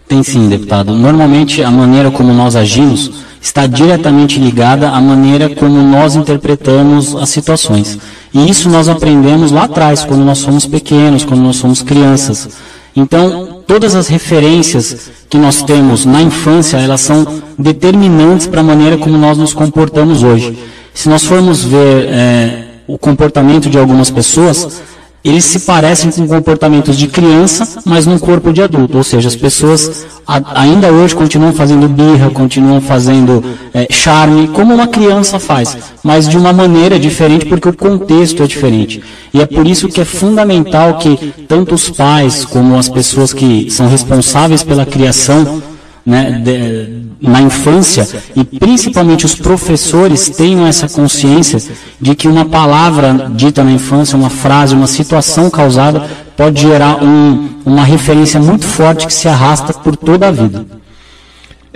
Tem 0.07 0.23
sim, 0.23 0.49
deputado. 0.49 0.95
Normalmente 0.95 1.63
a 1.63 1.71
maneira 1.71 2.11
como 2.11 2.33
nós 2.35 2.55
agimos 2.55 3.25
está 3.41 3.67
diretamente 3.67 4.39
ligada 4.39 4.91
à 4.91 5.01
maneira 5.01 5.49
como 5.49 5.83
nós 5.83 6.15
interpretamos 6.15 7.17
as 7.17 7.31
situações. 7.31 7.99
E 8.33 8.49
isso 8.49 8.69
nós 8.69 8.89
aprendemos 8.89 9.51
lá 9.51 9.65
atrás, 9.65 10.05
quando 10.05 10.23
nós 10.23 10.39
somos 10.39 10.67
pequenos, 10.67 11.25
quando 11.25 11.41
nós 11.41 11.57
somos 11.57 11.83
crianças. 11.83 12.57
Então, 12.95 13.52
todas 13.73 13.95
as 13.95 14.07
referências 14.07 15.11
que 15.31 15.39
nós 15.39 15.63
temos 15.63 16.05
na 16.05 16.21
infância, 16.21 16.77
elas 16.77 17.01
são 17.01 17.43
determinantes 17.59 18.47
para 18.47 18.61
a 18.61 18.63
maneira 18.63 18.99
como 18.99 19.17
nós 19.17 19.39
nos 19.39 19.55
comportamos 19.55 20.23
hoje. 20.23 20.59
Se 20.93 21.09
nós 21.09 21.25
formos 21.25 21.65
ver 21.65 22.05
é, 22.11 22.65
o 22.87 22.99
comportamento 22.99 23.71
de 23.71 23.79
algumas 23.79 24.11
pessoas, 24.11 24.83
eles 25.25 25.45
se 25.45 25.61
parecem 25.61 26.11
com 26.11 26.27
comportamentos 26.27 26.97
de 26.97 27.07
criança, 27.07 27.81
mas 27.85 28.07
num 28.07 28.19
corpo 28.19 28.53
de 28.53 28.61
adulto. 28.61 28.97
Ou 28.97 29.05
seja, 29.05 29.29
as 29.29 29.37
pessoas 29.37 30.05
ainda 30.27 30.91
hoje 30.93 31.15
continuam 31.15 31.53
fazendo 31.53 31.89
birra, 31.89 32.31
continuam 32.31 32.81
fazendo 32.81 33.45
é, 33.73 33.87
charme, 33.91 34.49
como 34.49 34.75
uma 34.75 34.89
criança 34.89 35.39
faz, 35.39 35.77
mas 36.03 36.29
de 36.29 36.37
uma 36.37 36.53
maneira 36.53 36.99
diferente, 36.99 37.47
porque 37.47 37.69
o 37.69 37.73
contexto 37.73 38.43
é 38.43 38.47
diferente. 38.47 39.03
E 39.33 39.41
é 39.41 39.47
por 39.47 39.67
isso 39.67 39.89
que 39.89 40.01
é 40.01 40.05
fundamental 40.05 40.99
que 40.99 41.33
tanto 41.47 41.75
os 41.75 41.89
pais 41.89 42.45
como 42.45 42.77
as 42.77 42.89
pessoas 42.89 43.33
que 43.33 43.71
são 43.71 43.89
responsáveis 43.89 44.65
pela 44.65 44.85
criação 44.85 45.63
né, 46.05 46.43
de, 46.45 47.03
na 47.21 47.41
infância 47.41 48.07
e 48.35 48.45
principalmente 48.45 49.25
os 49.25 49.35
professores 49.35 50.29
tenham 50.29 50.67
essa 50.67 50.89
consciência 50.89 51.61
de 52.01 52.15
que 52.15 52.27
uma 52.27 52.45
palavra 52.45 53.31
dita 53.35 53.63
na 53.63 53.73
infância, 53.73 54.17
uma 54.17 54.31
frase, 54.31 54.75
uma 54.75 54.89
situação 54.89 55.49
causada 55.49 56.09
pode 56.37 56.61
gerar 56.61 57.03
um, 57.03 57.51
uma 57.65 57.85
referência 57.85 58.41
muito 58.41 58.67
forte 58.67 59.07
que 59.07 59.13
se 59.13 59.29
arrasta 59.29 59.73
por 59.73 59.97
toda 59.97 60.29
a 60.29 60.31
vida. 60.33 60.67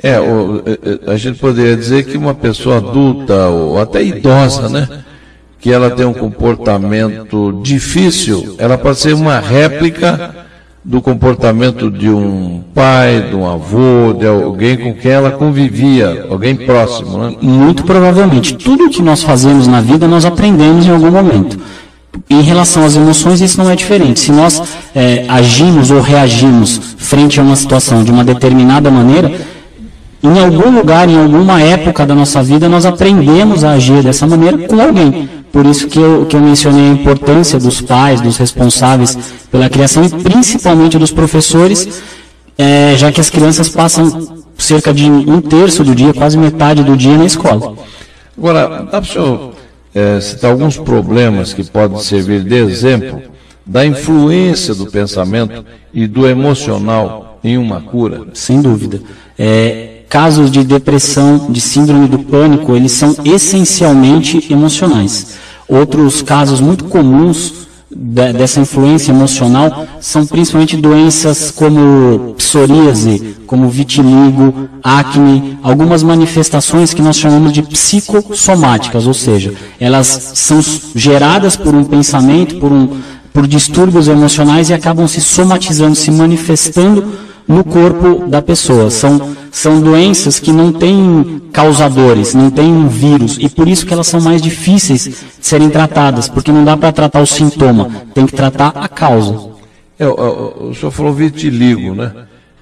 É, 0.03 0.11
é, 0.11 0.19
é, 0.19 1.13
a 1.13 1.17
gente 1.17 1.39
poderia 1.39 1.77
dizer 1.77 2.05
que 2.05 2.19
uma 2.19 2.35
pessoa 2.35 2.79
adulta 2.79 3.49
ou 3.49 3.81
até 3.81 4.03
idosa, 4.03 4.69
né? 4.69 5.05
Que 5.59 5.73
ela 5.73 5.91
tem 5.91 6.05
um 6.05 6.13
comportamento 6.13 7.61
difícil, 7.63 8.57
ela 8.59 8.77
pode 8.77 8.99
ser 8.99 9.15
uma 9.15 9.41
réplica 9.41 10.46
do 10.87 11.03
comportamento 11.03 11.91
de 11.91 12.09
um 12.09 12.63
pai, 12.73 13.27
de 13.29 13.35
um 13.35 13.45
avô, 13.45 14.13
de 14.17 14.25
alguém 14.25 14.77
com 14.77 14.95
quem 14.95 15.11
ela 15.11 15.33
convivia, 15.33 16.29
alguém 16.31 16.55
próximo, 16.55 17.19
né? 17.19 17.35
Muito 17.43 17.83
provavelmente. 17.83 18.55
Tudo 18.55 18.89
que 18.89 19.03
nós 19.03 19.21
fazemos 19.21 19.67
na 19.67 19.81
vida 19.81 20.07
nós 20.07 20.25
aprendemos 20.25 20.87
em 20.87 20.91
algum 20.91 21.11
momento. 21.11 21.59
Em 22.31 22.41
relação 22.41 22.85
às 22.85 22.95
emoções, 22.95 23.41
isso 23.41 23.61
não 23.61 23.69
é 23.69 23.75
diferente. 23.75 24.21
Se 24.21 24.31
nós 24.31 24.63
é, 24.95 25.25
agimos 25.29 25.91
ou 25.91 26.01
reagimos 26.01 26.81
frente 26.97 27.41
a 27.41 27.43
uma 27.43 27.57
situação 27.57 28.05
de 28.05 28.13
uma 28.13 28.23
determinada 28.23 28.89
maneira, 28.89 29.33
em 30.23 30.39
algum 30.39 30.71
lugar, 30.71 31.09
em 31.09 31.19
alguma 31.19 31.61
época 31.61 32.07
da 32.07 32.15
nossa 32.15 32.45
vida, 32.45 32.69
nós 32.69 32.87
aprendemos 32.87 33.65
a 33.65 33.73
agir 33.73 34.05
dessa 34.05 34.25
maneira 34.25 34.57
com 34.69 34.81
alguém. 34.81 35.29
Por 35.57 35.65
isso 35.65 35.89
que 35.89 35.99
eu, 35.99 36.27
que 36.27 36.37
eu 36.37 36.41
mencionei 36.43 36.91
a 36.91 36.93
importância 36.93 37.59
dos 37.59 37.81
pais, 37.81 38.21
dos 38.21 38.37
responsáveis 38.37 39.17
pela 39.51 39.71
criação 39.71 40.05
e 40.05 40.11
principalmente 40.11 40.99
dos 40.99 41.11
professores, 41.11 42.03
é, 42.59 42.95
já 42.95 43.11
que 43.11 43.23
as 43.23 43.31
crianças 43.31 43.67
passam 43.67 44.45
cerca 44.59 44.93
de 44.93 45.11
um 45.11 45.41
terço 45.41 45.83
do 45.83 45.95
dia, 45.95 46.13
quase 46.13 46.37
metade 46.37 46.85
do 46.85 46.95
dia 46.95 47.17
na 47.17 47.25
escola. 47.25 47.75
Agora, 48.37 48.69
dá 48.83 49.01
para 49.01 49.01
o 49.01 49.07
senhor 49.07 49.53
é, 49.95 50.21
citar 50.21 50.51
alguns 50.51 50.77
problemas 50.77 51.55
que 51.55 51.65
podem 51.65 52.01
servir 52.01 52.45
de 52.45 52.57
exemplo 52.57 53.23
da 53.65 53.87
influência 53.87 54.75
do 54.75 54.85
pensamento 54.85 55.65
e 55.91 56.07
do 56.07 56.29
emocional 56.29 57.41
em 57.43 57.57
uma 57.57 57.81
cura? 57.81 58.27
Sem 58.35 58.61
dúvida. 58.61 59.01
É, 59.39 59.96
casos 60.09 60.51
de 60.51 60.65
depressão, 60.65 61.47
de 61.51 61.61
síndrome 61.61 62.09
do 62.09 62.19
pânico, 62.21 62.75
eles 62.75 62.93
são 62.93 63.15
essencialmente 63.25 64.53
emocionais. 64.53 65.37
Outros 65.69 66.23
casos 66.23 66.61
muito 66.61 66.85
comuns 66.85 67.67
dessa 67.91 68.61
influência 68.61 69.11
emocional 69.11 69.87
são 70.01 70.27
principalmente 70.27 70.77
doenças 70.77 71.51
como 71.51 72.35
psoríase, 72.37 73.37
como 73.47 73.69
vitiligo, 73.69 74.69
acne, 74.83 75.59
algumas 75.63 76.03
manifestações 76.03 76.93
que 76.93 77.01
nós 77.01 77.17
chamamos 77.17 77.53
de 77.53 77.63
psicossomáticas, 77.63 79.07
ou 79.07 79.15
seja, 79.15 79.55
elas 79.79 80.33
são 80.35 80.61
geradas 80.95 81.57
por 81.57 81.75
um 81.75 81.85
pensamento, 81.85 82.57
por, 82.57 82.73
um, 82.73 82.89
por 83.33 83.47
distúrbios 83.47 84.09
emocionais 84.09 84.69
e 84.69 84.75
acabam 84.75 85.07
se 85.07 85.21
somatizando, 85.21 85.95
se 85.95 86.11
manifestando 86.11 87.26
no 87.47 87.63
corpo 87.65 88.27
da 88.27 88.43
pessoa. 88.43 88.91
São, 88.91 89.37
são 89.51 89.81
doenças 89.81 90.39
que 90.39 90.53
não 90.53 90.73
têm 90.73 91.43
causadores, 91.53 92.35
não 92.35 92.51
têm 92.51 92.67
um 92.67 92.89
vírus, 92.89 93.39
e 93.41 93.49
por 93.49 93.67
isso 93.69 93.87
que 93.87 93.93
elas 93.93 94.07
são 94.07 94.21
mais 94.21 94.43
difíceis 94.43 95.05
de 95.05 95.47
serem 95.47 95.71
tratadas, 95.71 96.29
porque 96.29 96.53
não 96.53 96.65
dá 96.65 96.77
para 96.77 96.93
tratar 96.93 97.21
o 97.21 97.27
sintoma, 97.27 97.91
tem 98.13 98.27
que 98.27 98.35
tratar 98.35 98.73
a 98.75 98.89
causa. 98.89 99.51
É, 99.99 100.07
o, 100.07 100.75
senhor 100.75 100.91
falou 100.91 101.13
vitiligo, 101.15 101.95
né? 101.95 102.13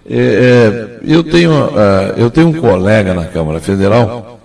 É, 0.09 0.17
é, 0.17 0.99
eu, 1.03 1.25
tenho, 1.25 1.51
uh, 1.51 2.15
eu 2.17 2.31
tenho 2.31 2.49
um 2.49 2.53
colega 2.53 3.15
na 3.15 3.25
Câmara 3.25 3.59
Federal, 3.59 4.39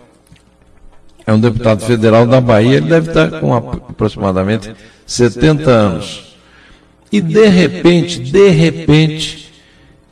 é 1.27 1.33
um 1.33 1.39
deputado 1.39 1.81
federal 1.85 2.25
da 2.25 2.41
Bahia, 2.41 2.77
ele 2.77 2.89
deve 2.89 3.09
estar 3.09 3.39
com 3.39 3.55
aproximadamente 3.55 4.73
70 5.05 5.69
anos. 5.69 6.35
E 7.11 7.21
de 7.21 7.47
repente, 7.47 8.19
de 8.19 8.49
repente, 8.49 9.48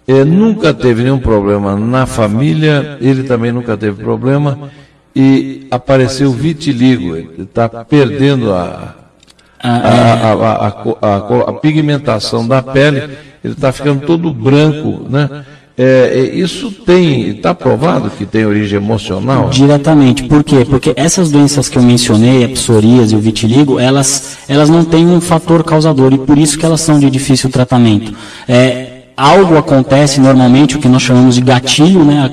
é, 0.08 0.24
nunca 0.24 0.74
teve 0.74 1.04
nenhum 1.04 1.20
problema 1.20 1.76
na 1.76 2.06
família, 2.06 2.98
ele 3.02 3.24
também 3.24 3.52
nunca 3.52 3.76
teve 3.76 4.02
problema, 4.02 4.70
e 5.14 5.68
apareceu 5.70 6.32
vitiligo, 6.32 7.16
ele 7.16 7.44
está 7.44 7.68
perdendo 7.68 8.54
a, 8.54 8.96
a, 9.60 10.68
a, 11.02 11.18
a, 11.50 11.54
pigmentação 11.54 12.48
da 12.48 12.62
pele, 12.62 13.18
ele 13.44 13.54
está 13.54 13.72
ficando 13.72 14.06
todo 14.06 14.34
branco, 14.34 15.06
né? 15.10 15.44
É, 15.80 16.32
isso 16.34 16.72
tem, 16.72 17.30
está 17.30 17.54
provado 17.54 18.10
que 18.10 18.26
tem 18.26 18.48
origem 18.48 18.78
emocional? 18.78 19.50
Diretamente. 19.50 20.24
Por 20.24 20.44
quê? 20.44 20.66
Porque 20.68 20.92
essas 20.96 21.30
doenças 21.30 21.70
que 21.70 21.78
eu 21.78 21.84
mencionei, 21.84 22.44
a 22.46 22.50
psoríase 22.50 23.14
e 23.14 23.18
o 23.18 23.22
vitiligo, 23.22 23.80
elas, 23.80 24.40
elas 24.50 24.72
não 24.72 24.84
têm 24.84 25.06
um 25.06 25.22
fator 25.22 25.64
causador 25.64 26.12
e 26.12 26.18
por 26.18 26.36
isso 26.36 26.58
que 26.58 26.66
elas 26.66 26.82
são 26.82 27.00
de 27.00 27.12
difícil 27.12 27.52
tratamento. 27.52 28.12
É, 28.48 28.87
algo 29.18 29.58
acontece 29.58 30.22
normalmente, 30.22 30.78
o 30.78 30.80
que 30.80 30.88
nós 30.88 31.02
chamamos 31.02 31.34
de 31.34 31.42
gatilho, 31.42 32.06
né? 32.06 32.32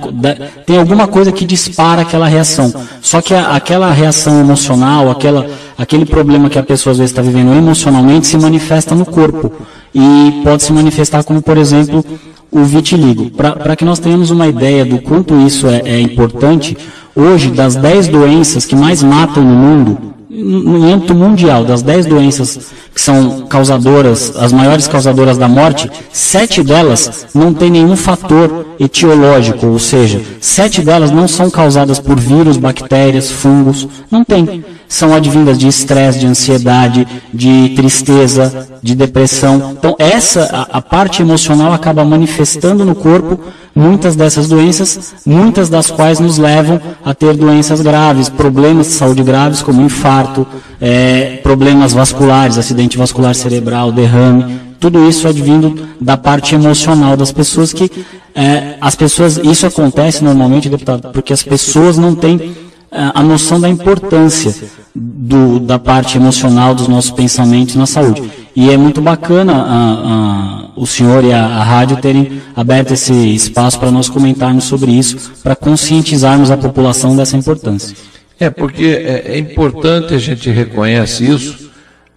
tem 0.66 0.78
alguma 0.78 1.08
coisa 1.08 1.32
que 1.32 1.46
dispara 1.46 2.02
aquela 2.02 2.28
reação. 2.28 2.72
Só 3.00 3.22
que 3.22 3.32
a, 3.32 3.56
aquela 3.56 3.90
reação 3.90 4.38
emocional, 4.38 5.10
aquela, 5.10 5.46
aquele 5.78 6.04
problema 6.04 6.50
que 6.50 6.58
a 6.58 6.62
pessoa 6.62 6.92
às 6.92 6.98
vezes 6.98 7.10
está 7.10 7.22
vivendo 7.22 7.54
emocionalmente 7.54 8.26
se 8.26 8.36
manifesta 8.36 8.94
no 8.94 9.06
corpo. 9.06 9.50
E 9.94 10.42
pode 10.44 10.62
se 10.62 10.72
manifestar 10.72 11.24
como, 11.24 11.40
por 11.40 11.56
exemplo, 11.56 12.04
o 12.50 12.62
vitiligo. 12.64 13.30
Para 13.30 13.74
que 13.74 13.84
nós 13.84 13.98
tenhamos 13.98 14.30
uma 14.30 14.46
ideia 14.46 14.84
do 14.84 14.98
quanto 14.98 15.34
isso 15.40 15.66
é, 15.66 15.80
é 15.86 16.00
importante, 16.00 16.76
hoje, 17.16 17.50
das 17.50 17.76
10 17.76 18.08
doenças 18.08 18.66
que 18.66 18.76
mais 18.76 19.02
matam 19.02 19.42
no 19.42 19.54
mundo, 19.54 20.13
no 20.34 20.92
âmbito 20.92 21.14
mundial, 21.14 21.64
das 21.64 21.80
10 21.82 22.06
doenças 22.06 22.72
que 22.92 23.00
são 23.00 23.46
causadoras, 23.46 24.34
as 24.36 24.52
maiores 24.52 24.88
causadoras 24.88 25.38
da 25.38 25.48
morte, 25.48 25.90
sete 26.12 26.62
delas 26.62 27.26
não 27.34 27.52
têm 27.52 27.70
nenhum 27.70 27.96
fator 27.96 28.66
etiológico, 28.78 29.66
ou 29.66 29.78
seja, 29.78 30.20
sete 30.40 30.80
delas 30.82 31.10
não 31.10 31.28
são 31.28 31.50
causadas 31.50 31.98
por 31.98 32.18
vírus, 32.18 32.56
bactérias, 32.56 33.30
fungos, 33.30 33.88
não 34.10 34.24
tem. 34.24 34.64
São 34.88 35.14
advindas 35.14 35.58
de 35.58 35.66
estresse, 35.66 36.20
de 36.20 36.26
ansiedade, 36.26 37.06
de 37.32 37.70
tristeza, 37.74 38.68
de 38.82 38.94
depressão. 38.94 39.74
Então, 39.76 39.96
essa, 39.98 40.44
a, 40.52 40.78
a 40.78 40.82
parte 40.82 41.22
emocional 41.22 41.72
acaba 41.72 42.04
manifestando 42.04 42.84
no 42.84 42.94
corpo 42.94 43.40
muitas 43.74 44.14
dessas 44.14 44.48
doenças, 44.48 45.14
muitas 45.26 45.68
das 45.68 45.90
quais 45.90 46.20
nos 46.20 46.38
levam 46.38 46.80
a 47.04 47.12
ter 47.12 47.34
doenças 47.36 47.80
graves, 47.80 48.28
problemas 48.28 48.86
de 48.86 48.92
saúde 48.92 49.22
graves 49.22 49.62
como 49.62 49.82
infarto, 49.82 50.46
é, 50.80 51.38
problemas 51.42 51.92
vasculares, 51.92 52.56
acidente 52.56 52.96
vascular 52.96 53.34
cerebral, 53.34 53.90
derrame, 53.90 54.60
tudo 54.78 55.08
isso 55.08 55.26
advindo 55.26 55.88
da 56.00 56.16
parte 56.16 56.54
emocional 56.54 57.16
das 57.16 57.32
pessoas 57.32 57.72
que 57.72 57.90
é, 58.34 58.76
as 58.80 58.94
pessoas 58.94 59.38
isso 59.38 59.66
acontece 59.66 60.22
normalmente, 60.22 60.68
deputado, 60.68 61.10
porque 61.12 61.32
as 61.32 61.42
pessoas 61.42 61.96
não 61.96 62.14
têm 62.14 62.54
é, 62.92 63.10
a 63.14 63.22
noção 63.22 63.60
da 63.60 63.68
importância 63.68 64.54
do, 64.94 65.58
da 65.58 65.78
parte 65.78 66.16
emocional 66.16 66.74
dos 66.74 66.86
nossos 66.86 67.10
pensamentos 67.10 67.74
na 67.76 67.86
saúde. 67.86 68.43
E 68.56 68.70
é 68.70 68.76
muito 68.76 69.00
bacana 69.00 69.52
a, 69.52 69.92
a, 69.92 70.64
o 70.76 70.86
senhor 70.86 71.24
e 71.24 71.32
a, 71.32 71.44
a 71.44 71.62
rádio 71.64 71.96
terem 71.96 72.40
aberto 72.54 72.92
esse 72.92 73.12
espaço 73.34 73.78
para 73.80 73.90
nós 73.90 74.08
comentarmos 74.08 74.64
sobre 74.64 74.92
isso, 74.92 75.32
para 75.42 75.56
conscientizarmos 75.56 76.50
a 76.50 76.56
população 76.56 77.16
dessa 77.16 77.36
importância. 77.36 77.96
É, 78.38 78.50
porque 78.50 78.84
é, 78.84 79.32
é 79.34 79.38
importante 79.38 80.14
a 80.14 80.18
gente 80.18 80.50
reconhece 80.50 81.28
isso. 81.28 81.70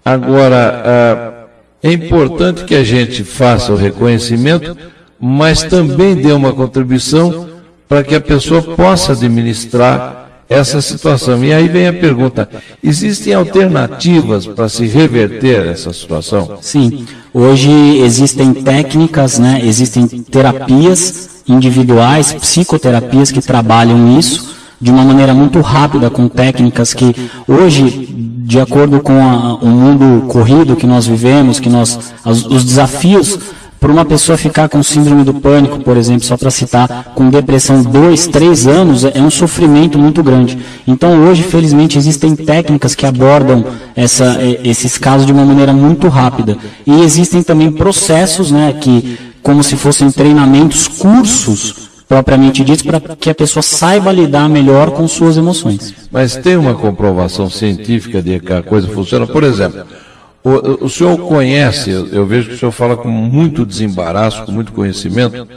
Agora, 0.05 1.47
é 1.83 1.91
importante 1.91 2.63
que 2.65 2.75
a 2.75 2.83
gente 2.83 3.23
faça 3.23 3.73
o 3.73 3.75
reconhecimento, 3.75 4.77
mas 5.19 5.63
também 5.63 6.15
dê 6.15 6.31
uma 6.31 6.53
contribuição 6.53 7.49
para 7.87 8.03
que 8.03 8.15
a 8.15 8.21
pessoa 8.21 8.61
possa 8.61 9.13
administrar 9.13 10.26
essa 10.49 10.81
situação. 10.81 11.43
E 11.43 11.53
aí 11.53 11.67
vem 11.67 11.87
a 11.87 11.93
pergunta: 11.93 12.49
existem 12.83 13.33
alternativas 13.33 14.45
para 14.45 14.69
se 14.69 14.85
reverter 14.85 15.67
essa 15.67 15.91
situação? 15.93 16.57
Sim. 16.61 17.05
Hoje 17.33 17.69
existem 17.99 18.53
técnicas, 18.53 19.37
né? 19.37 19.61
existem 19.63 20.07
terapias 20.07 21.43
individuais, 21.47 22.33
psicoterapias 22.33 23.31
que 23.31 23.41
trabalham 23.41 24.17
isso 24.17 24.55
de 24.79 24.91
uma 24.91 25.03
maneira 25.03 25.33
muito 25.33 25.59
rápida, 25.59 26.09
com 26.09 26.27
técnicas 26.27 26.93
que 26.93 27.15
hoje, 27.47 28.07
de 28.45 28.59
acordo 28.59 28.99
com 29.01 29.13
a, 29.13 29.55
o 29.55 29.67
mundo 29.67 30.27
corrido 30.27 30.75
que 30.75 30.85
nós 30.85 31.07
vivemos, 31.07 31.59
que 31.59 31.69
nós, 31.69 31.99
os, 32.23 32.45
os 32.45 32.63
desafios 32.63 33.39
para 33.79 33.91
uma 33.91 34.05
pessoa 34.05 34.37
ficar 34.37 34.67
com 34.69 34.81
síndrome 34.81 35.23
do 35.23 35.33
pânico, 35.33 35.79
por 35.79 35.97
exemplo, 35.97 36.23
só 36.23 36.35
para 36.35 36.49
citar, 36.49 37.13
com 37.15 37.29
depressão 37.29 37.83
dois, 37.83 38.27
três 38.27 38.65
anos, 38.65 39.03
é 39.03 39.21
um 39.21 39.29
sofrimento 39.29 39.99
muito 39.99 40.23
grande. 40.23 40.57
Então 40.87 41.27
hoje, 41.27 41.43
felizmente, 41.43 41.97
existem 41.97 42.35
técnicas 42.35 42.95
que 42.95 43.05
abordam 43.05 43.63
essa, 43.95 44.37
é, 44.41 44.61
esses 44.63 44.97
casos 44.97 45.25
de 45.25 45.31
uma 45.31 45.45
maneira 45.45 45.73
muito 45.73 46.07
rápida. 46.07 46.57
E 46.85 47.01
existem 47.01 47.43
também 47.43 47.71
processos, 47.71 48.51
né, 48.51 48.73
que, 48.73 49.17
como 49.43 49.63
se 49.63 49.75
fossem 49.75 50.09
treinamentos, 50.11 50.87
cursos, 50.87 51.87
propriamente 52.07 52.63
ditos, 52.63 52.83
para 52.83 52.99
que 53.15 53.29
a 53.29 53.35
pessoa 53.35 53.61
saiba 53.61 54.11
lidar 54.11 54.49
melhor 54.49 54.91
com 54.91 55.07
suas 55.07 55.37
emoções. 55.37 55.93
Mas 56.11 56.35
tem 56.35 56.55
uma 56.55 56.73
comprovação 56.73 57.49
científica 57.49 58.21
de 58.21 58.39
que 58.39 58.53
a 58.53 58.63
coisa 58.63 58.87
funciona? 58.87 59.27
Por 59.27 59.43
exemplo, 59.43 59.85
o, 60.43 60.85
o 60.85 60.89
senhor 60.89 61.17
conhece, 61.17 61.91
eu, 61.91 62.25
vejo 62.25 62.49
que 62.49 62.55
o 62.55 62.57
senhor 62.57 62.71
fala 62.71 62.95
com 62.95 63.09
muito 63.09 63.65
desembaraço, 63.65 64.45
com 64.45 64.51
muito 64.51 64.71
conhecimento. 64.71 65.47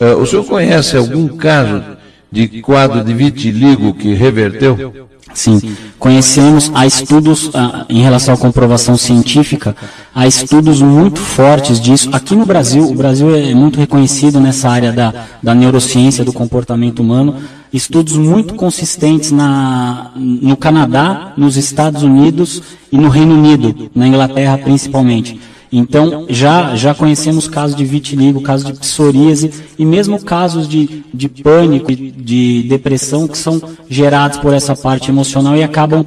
Uh, 0.00 0.16
o 0.20 0.26
senhor 0.26 0.44
conhece 0.44 0.96
algum 0.96 1.28
caso 1.28 1.82
de 2.30 2.60
quadro 2.60 3.02
de 3.02 3.14
vitiligo 3.14 3.94
que 3.94 4.12
reverteu? 4.12 5.06
Sim, 5.34 5.60
conhecemos, 5.98 6.70
há 6.74 6.86
estudos 6.86 7.50
ah, 7.52 7.84
em 7.90 8.00
relação 8.00 8.32
à 8.32 8.38
comprovação 8.38 8.96
científica, 8.96 9.76
há 10.14 10.26
estudos 10.26 10.80
muito 10.80 11.20
fortes 11.20 11.78
disso. 11.78 12.08
Aqui 12.12 12.34
no 12.34 12.46
Brasil, 12.46 12.88
o 12.88 12.94
Brasil 12.94 13.34
é 13.36 13.54
muito 13.54 13.78
reconhecido 13.78 14.40
nessa 14.40 14.70
área 14.70 14.92
da, 14.92 15.26
da 15.42 15.54
neurociência 15.54 16.24
do 16.24 16.32
comportamento 16.32 17.00
humano, 17.00 17.36
estudos 17.72 18.16
muito 18.16 18.54
consistentes 18.54 19.30
na, 19.32 20.12
no 20.16 20.56
Canadá, 20.56 21.32
nos 21.36 21.56
Estados 21.56 22.02
Unidos 22.02 22.62
e 22.90 22.96
no 22.96 23.08
Reino 23.08 23.34
Unido, 23.34 23.90
na 23.94 24.06
Inglaterra 24.06 24.58
principalmente. 24.58 25.38
Então, 25.72 26.26
já, 26.28 26.76
já 26.76 26.94
conhecemos 26.94 27.48
casos 27.48 27.76
de 27.76 27.84
vitiligo, 27.84 28.40
casos 28.40 28.66
de 28.66 28.78
psoríase 28.78 29.50
e 29.78 29.84
mesmo 29.84 30.22
casos 30.22 30.68
de, 30.68 31.04
de 31.12 31.28
pânico, 31.28 31.94
de 31.94 32.62
depressão 32.68 33.26
que 33.26 33.36
são 33.36 33.60
gerados 33.88 34.38
por 34.38 34.54
essa 34.54 34.76
parte 34.76 35.10
emocional 35.10 35.56
e 35.56 35.62
acabam 35.62 36.04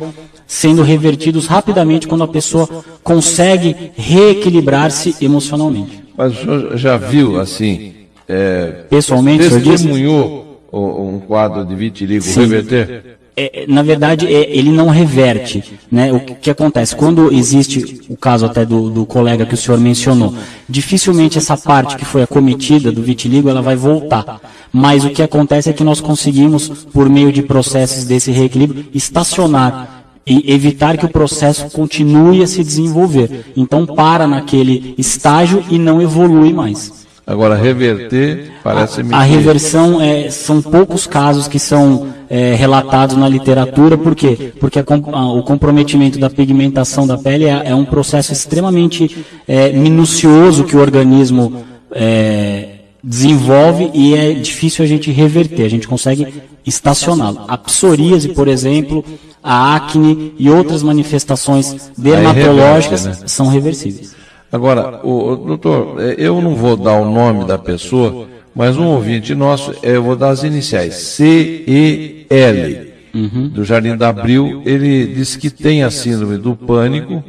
sendo 0.48 0.82
revertidos 0.82 1.46
rapidamente 1.46 2.08
quando 2.08 2.24
a 2.24 2.28
pessoa 2.28 2.68
consegue 3.04 3.92
reequilibrar-se 3.96 5.16
emocionalmente. 5.22 6.04
Mas 6.18 6.34
o 6.34 6.42
senhor 6.42 6.78
já 6.78 6.98
viu, 6.98 7.40
assim, 7.40 7.94
é, 8.28 8.86
pessoalmente, 8.90 9.48
testemunhou 9.50 10.49
um 10.72 11.20
quadro 11.20 11.66
de 11.66 11.76
vitiligo 11.76 12.24
Sim. 12.24 12.42
reverter? 12.42 13.20
É, 13.42 13.64
na 13.70 13.82
verdade, 13.82 14.28
é, 14.28 14.50
ele 14.52 14.70
não 14.70 14.90
reverte. 14.90 15.64
Né? 15.90 16.12
O 16.12 16.20
que, 16.20 16.36
que, 16.36 16.50
acontece? 16.50 16.94
Quando 16.94 17.32
existe 17.32 18.02
o 18.10 18.18
caso 18.18 18.46
até 18.46 18.66
do, 18.66 18.90
do, 18.90 19.06
colega 19.06 19.46
que 19.46 19.54
o 19.54 19.58
senhor 19.58 19.80
mencionou, 19.80 20.36
dificilmente 20.68 21.38
essa 21.38 21.56
parte 21.56 21.96
que 21.96 22.04
foi 22.04 22.22
acometida 22.22 22.92
do 22.92 23.02
vitiligo 23.02 23.50
ela 23.50 23.62
vai 23.62 23.78
voltar. 23.78 24.42
Mas 24.74 25.06
o 25.06 25.10
que 25.12 25.24
acontece 25.24 25.70
é 25.70 25.74
que 25.74 25.86
nós 25.86 26.02
conseguimos, 26.02 26.68
por 26.92 27.08
meio 27.10 27.32
de 27.32 27.42
processos 27.42 28.04
desse 28.04 28.30
reequilíbrio, 28.30 28.88
estacionar 28.94 30.04
e 30.28 30.52
evitar 30.54 30.98
que 30.98 31.06
o 31.06 31.10
processo 31.10 31.70
continue 31.72 32.44
a 32.44 32.48
se 32.48 32.62
desenvolver. 32.62 33.46
Então 33.56 33.86
para 33.86 34.28
naquele 34.28 34.94
estágio 34.98 35.64
e 35.70 35.80
não 35.80 36.02
evolui 36.02 36.52
mais. 36.52 36.99
Agora 37.30 37.56
reverter 37.56 38.54
parece 38.64 39.02
a, 39.12 39.18
a 39.18 39.22
reversão 39.22 40.02
é, 40.02 40.32
são 40.32 40.64
poucos 40.64 41.06
casos 41.06 41.48
que 41.48 41.60
são 41.60 42.08
é, 42.28 42.56
relatados 42.56 43.16
na 43.16 43.30
literatura. 43.30 43.96
Por 43.96 44.16
quê? 44.16 44.52
Porque 44.60 44.80
a, 44.80 44.84
a, 45.14 45.34
o 45.34 45.44
comprometimento 45.44 46.18
da 46.18 46.28
pigmentação 46.28 47.06
da 47.06 47.20
pele 47.20 47.46
é, 47.46 47.62
é 47.66 47.76
um 47.76 47.86
processo 47.86 48.34
extremamente 48.34 49.24
é, 49.48 49.72
minucioso 49.72 50.64
que 50.64 50.76
o 50.76 50.80
organismo 50.80 51.64
é, 51.92 52.70
desenvolve 53.04 53.92
e 53.94 54.16
é 54.16 54.34
difícil 54.34 54.84
a 54.84 54.88
gente 54.88 55.12
reverter. 55.12 55.66
A 55.66 55.70
gente 55.70 55.88
consegue 55.88 56.42
estacioná-lo. 56.66 57.42
A 57.48 57.56
psoríase, 57.60 58.30
por 58.30 58.48
exemplo, 58.48 59.06
a 59.44 59.76
acne 59.76 60.34
e 60.40 60.50
outras 60.50 60.82
manifestações 60.82 61.92
dermatológicas 61.96 63.06
né? 63.06 63.16
são 63.28 63.46
reversíveis. 63.46 64.18
Agora, 64.52 65.00
o, 65.04 65.32
o, 65.32 65.36
doutor, 65.36 66.02
é, 66.02 66.16
eu 66.18 66.42
não 66.42 66.56
vou 66.56 66.76
dar 66.76 66.94
o 66.94 67.10
nome 67.10 67.46
da 67.46 67.58
pessoa, 67.58 68.28
mas 68.56 68.78
um 68.78 68.88
ouvinte 68.88 69.36
nosso, 69.36 69.74
é, 69.84 69.96
eu 69.96 70.04
vou 70.04 70.16
dar 70.16 70.30
as 70.30 70.44
iniciais, 70.44 70.96
C-E-L, 70.96 72.94
uhum. 73.14 73.50
do 73.50 73.64
Jardim 73.64 73.96
da 73.96 74.10
Abril, 74.10 74.64
ele 74.66 75.08
disse 75.08 75.38
que 75.38 75.50
tem 75.50 75.84
a 75.84 75.92
síndrome 75.92 76.38
do 76.38 76.56
pânico 76.56 77.24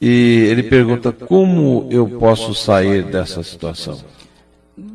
e 0.00 0.46
ele 0.50 0.62
pergunta 0.62 1.12
como 1.12 1.88
eu 1.90 2.06
posso 2.08 2.54
sair 2.54 3.02
dessa 3.02 3.42
situação 3.42 3.98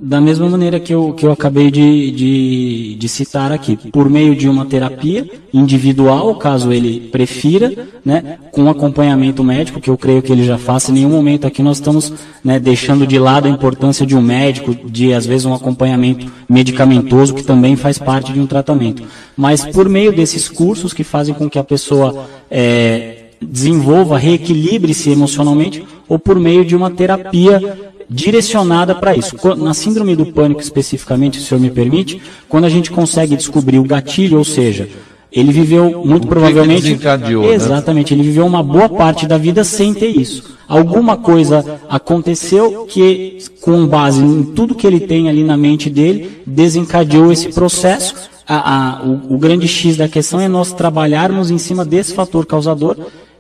da 0.02 0.20
mesma 0.20 0.50
maneira 0.50 0.80
que 0.80 0.94
eu, 0.94 1.14
que 1.14 1.26
eu 1.26 1.32
acabei 1.32 1.70
de, 1.70 2.12
de, 2.12 2.96
de, 2.96 3.10
citar 3.10 3.52
aqui, 3.52 3.78
por 3.92 4.10
meio 4.10 4.36
de 4.36 4.50
uma 4.50 4.66
terapia 4.66 5.30
individual, 5.54 6.36
caso 6.36 6.72
ele 6.72 7.00
prefira, 7.12 7.72
né, 8.04 8.38
com 8.52 8.70
acompanhamento 8.70 9.44
médico, 9.44 9.80
que 9.80 9.90
eu 9.90 9.98
creio 9.98 10.22
que 10.22 10.32
ele 10.32 10.44
já 10.44 10.58
faça. 10.58 10.92
Em 10.92 10.96
nenhum 10.96 11.10
momento 11.10 11.48
aqui 11.48 11.64
nós 11.64 11.78
estamos 11.78 12.14
né, 12.44 12.60
deixando 12.60 13.08
de 13.08 13.18
lado 13.18 13.48
a 13.48 13.52
importância 13.52 14.06
de 14.06 14.16
um 14.16 14.22
médico, 14.22 14.76
de 14.76 15.14
às 15.14 15.26
vezes 15.26 15.46
um 15.46 15.54
acompanhamento 15.54 16.32
medicamentoso, 16.50 17.34
que 17.34 17.44
também 17.44 17.76
faz 17.76 17.98
parte 17.98 18.34
de 18.34 18.40
um 18.40 18.48
tratamento. 18.48 19.04
Mas 19.36 19.66
por 19.66 19.88
meio 19.88 20.12
desses 20.12 20.50
cursos 20.50 20.94
que 20.94 21.04
fazem 21.04 21.34
com 21.34 21.50
que 21.50 21.60
a 21.60 21.64
pessoa 21.64 22.28
é, 22.50 23.15
desenvolva, 23.42 24.18
reequilibre-se 24.18 25.10
emocionalmente, 25.10 25.84
ou 26.08 26.20
por 26.20 26.40
meio 26.40 26.64
de 26.64 26.76
uma 26.76 26.92
terapia 26.92 27.92
direcionada 28.10 28.94
para 28.96 29.16
isso. 29.16 29.36
Na 29.58 29.74
síndrome 29.74 30.16
do 30.16 30.28
pânico 30.28 30.62
especificamente, 30.62 31.38
se 31.38 31.44
o 31.44 31.48
senhor 31.48 31.62
me 31.62 31.70
permite, 31.70 32.22
quando 32.48 32.66
a 32.66 32.70
gente 32.70 32.92
consegue 32.92 33.36
descobrir 33.36 33.80
o 33.80 33.84
gatilho, 33.84 34.38
ou 34.38 34.44
seja, 34.44 34.88
ele 35.32 35.52
viveu 35.52 36.04
muito 36.06 36.28
provavelmente 36.28 36.96
né? 36.96 37.54
exatamente, 37.54 38.14
ele 38.14 38.24
viveu 38.24 38.46
uma 38.46 38.64
boa 38.64 38.88
parte 38.88 39.28
da 39.28 39.38
vida 39.38 39.64
sem 39.64 39.94
ter 39.94 40.08
isso. 40.08 40.56
Alguma 40.68 41.18
coisa 41.18 41.80
aconteceu 41.90 42.86
que, 42.86 43.40
com 43.62 43.86
base 43.86 44.24
em 44.24 44.44
tudo 44.44 44.74
que 44.74 44.88
ele 44.88 45.02
tem 45.02 45.30
ali 45.30 45.44
na 45.44 45.58
mente 45.58 45.90
dele, 45.90 46.42
desencadeou 46.46 47.32
esse 47.32 47.50
processo. 47.50 48.16
A, 48.48 49.00
a, 49.00 49.04
o, 49.04 49.36
o, 49.36 49.38
grande 49.38 49.68
X 49.68 49.98
da 49.98 50.08
questão 50.08 50.40
é 50.40 50.48
nós 50.48 50.72
trabalharmos 50.72 51.52
em 51.52 51.58
cima 51.58 51.84
desse 51.84 52.14
fator 52.14 52.46
causador 52.46 52.96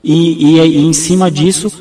e, 0.05 0.57
e, 0.57 0.59
e 0.59 0.85
em 0.85 0.93
cima 0.93 1.31
disso 1.31 1.71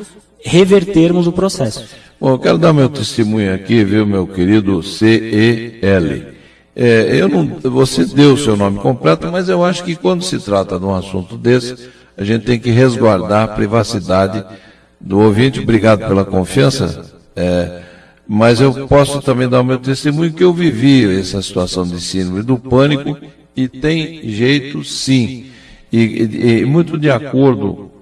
revertermos 0.43 1.27
o 1.27 1.33
processo. 1.33 1.85
Bom, 2.19 2.31
eu 2.31 2.39
quero 2.39 2.57
dar 2.57 2.73
meu 2.73 2.89
testemunho 2.89 3.55
aqui, 3.55 3.85
viu, 3.85 4.07
meu 4.07 4.27
querido 4.27 4.83
C-E-L. 4.83 6.27
É, 6.75 7.21
eu 7.21 7.29
não, 7.29 7.47
você 7.63 8.05
deu 8.07 8.33
o 8.33 8.39
seu 8.39 8.57
nome 8.57 8.79
completo, 8.79 9.31
mas 9.31 9.49
eu 9.49 9.63
acho 9.63 9.85
que 9.85 9.95
quando 9.95 10.25
se 10.25 10.39
trata 10.39 10.79
de 10.79 10.85
um 10.87 10.95
assunto 10.95 11.37
desse, 11.37 11.91
a 12.17 12.25
gente 12.25 12.47
tem 12.47 12.59
que 12.59 12.71
resguardar 12.71 13.45
a 13.45 13.49
privacidade 13.49 14.43
do 14.99 15.21
ouvinte. 15.21 15.61
Obrigado 15.61 16.07
pela 16.09 16.25
confiança. 16.25 17.13
É, 17.37 17.83
mas 18.27 18.61
eu 18.61 18.89
posso 18.89 19.21
também 19.21 19.49
dar 19.49 19.61
o 19.61 19.65
meu 19.65 19.79
testemunho 19.79 20.33
que 20.33 20.43
eu 20.43 20.53
vivi 20.53 21.21
essa 21.21 21.43
situação 21.43 21.87
de 21.87 22.01
síndrome 22.01 22.43
do 22.43 22.59
pânico 22.59 23.19
e 23.55 23.69
tem 23.69 24.29
jeito 24.31 24.83
sim. 24.83 25.47
E, 25.93 25.99
e, 25.99 26.61
e 26.61 26.65
muito 26.65 26.99
de 26.99 27.11
acordo 27.11 27.94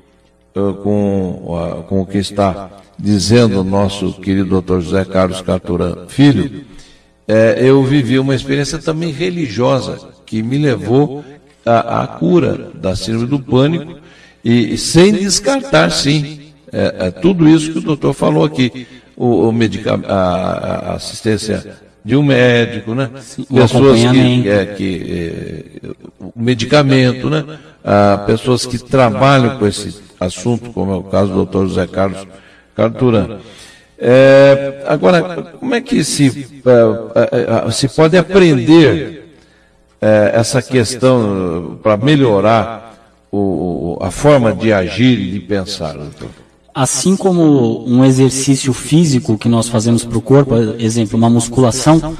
com, 0.54 1.42
uh, 1.46 1.82
com 1.84 2.00
o 2.00 2.06
que 2.06 2.18
está 2.18 2.70
dizendo 2.98 3.60
o 3.60 3.64
nosso 3.64 4.12
querido 4.14 4.48
doutor 4.48 4.80
José 4.80 5.04
Carlos 5.04 5.40
Carturan 5.40 6.06
Filho, 6.08 6.64
é, 7.26 7.56
eu 7.58 7.82
vivi 7.84 8.18
uma 8.18 8.34
experiência 8.34 8.78
também 8.78 9.10
religiosa 9.10 9.98
que 10.26 10.42
me 10.42 10.58
levou 10.58 11.24
à, 11.64 12.02
à 12.02 12.06
cura 12.06 12.70
da 12.74 12.94
síndrome 12.94 13.26
do 13.26 13.40
pânico 13.40 13.98
e, 14.44 14.76
sem 14.76 15.12
descartar, 15.12 15.90
sim, 15.90 16.52
é, 16.72 17.06
é, 17.06 17.10
tudo 17.10 17.48
isso 17.48 17.72
que 17.72 17.78
o 17.78 17.82
doutor 17.82 18.12
falou 18.12 18.44
aqui, 18.44 18.86
o, 19.16 19.48
o 19.48 19.52
medica, 19.52 19.94
a, 20.06 20.90
a, 20.90 20.94
assistência 20.94 21.76
de 22.04 22.16
um 22.16 22.22
médico, 22.22 22.94
né? 22.94 23.08
Sim, 23.20 23.44
pessoas 23.44 24.00
que, 24.00 24.48
é, 24.48 24.66
que 24.66 25.04
é, 25.08 25.90
o 26.18 26.32
medicamento, 26.34 27.30
né? 27.30 27.44
Ah, 27.84 28.24
pessoas 28.26 28.66
que 28.66 28.78
trabalham 28.78 29.58
com 29.58 29.66
esse 29.66 30.00
assunto, 30.22 30.72
como 30.72 30.92
é 30.92 30.96
o 30.96 31.02
caso 31.02 31.28
do 31.28 31.34
doutor 31.36 31.68
José 31.68 31.86
Carlos 31.86 32.26
Carturan. 32.74 33.38
É, 34.04 34.82
agora, 34.88 35.52
como 35.60 35.74
é 35.76 35.80
que 35.80 36.02
se, 36.02 36.46
é, 37.14 37.68
é, 37.68 37.70
se 37.70 37.86
pode 37.88 38.16
aprender 38.16 39.36
é, 40.00 40.32
essa 40.34 40.60
questão 40.60 41.78
para 41.80 41.96
melhorar 41.96 42.98
a 44.00 44.10
forma 44.10 44.52
de 44.52 44.72
agir 44.72 45.20
e 45.20 45.30
de 45.30 45.40
pensar, 45.40 45.92
doutor? 45.92 46.30
Assim 46.74 47.16
como 47.16 47.86
um 47.86 48.04
exercício 48.04 48.72
físico 48.72 49.38
que 49.38 49.48
nós 49.48 49.68
fazemos 49.68 50.04
para 50.04 50.18
o 50.18 50.22
corpo, 50.22 50.56
exemplo, 50.80 51.16
uma 51.16 51.30
musculação, 51.30 52.16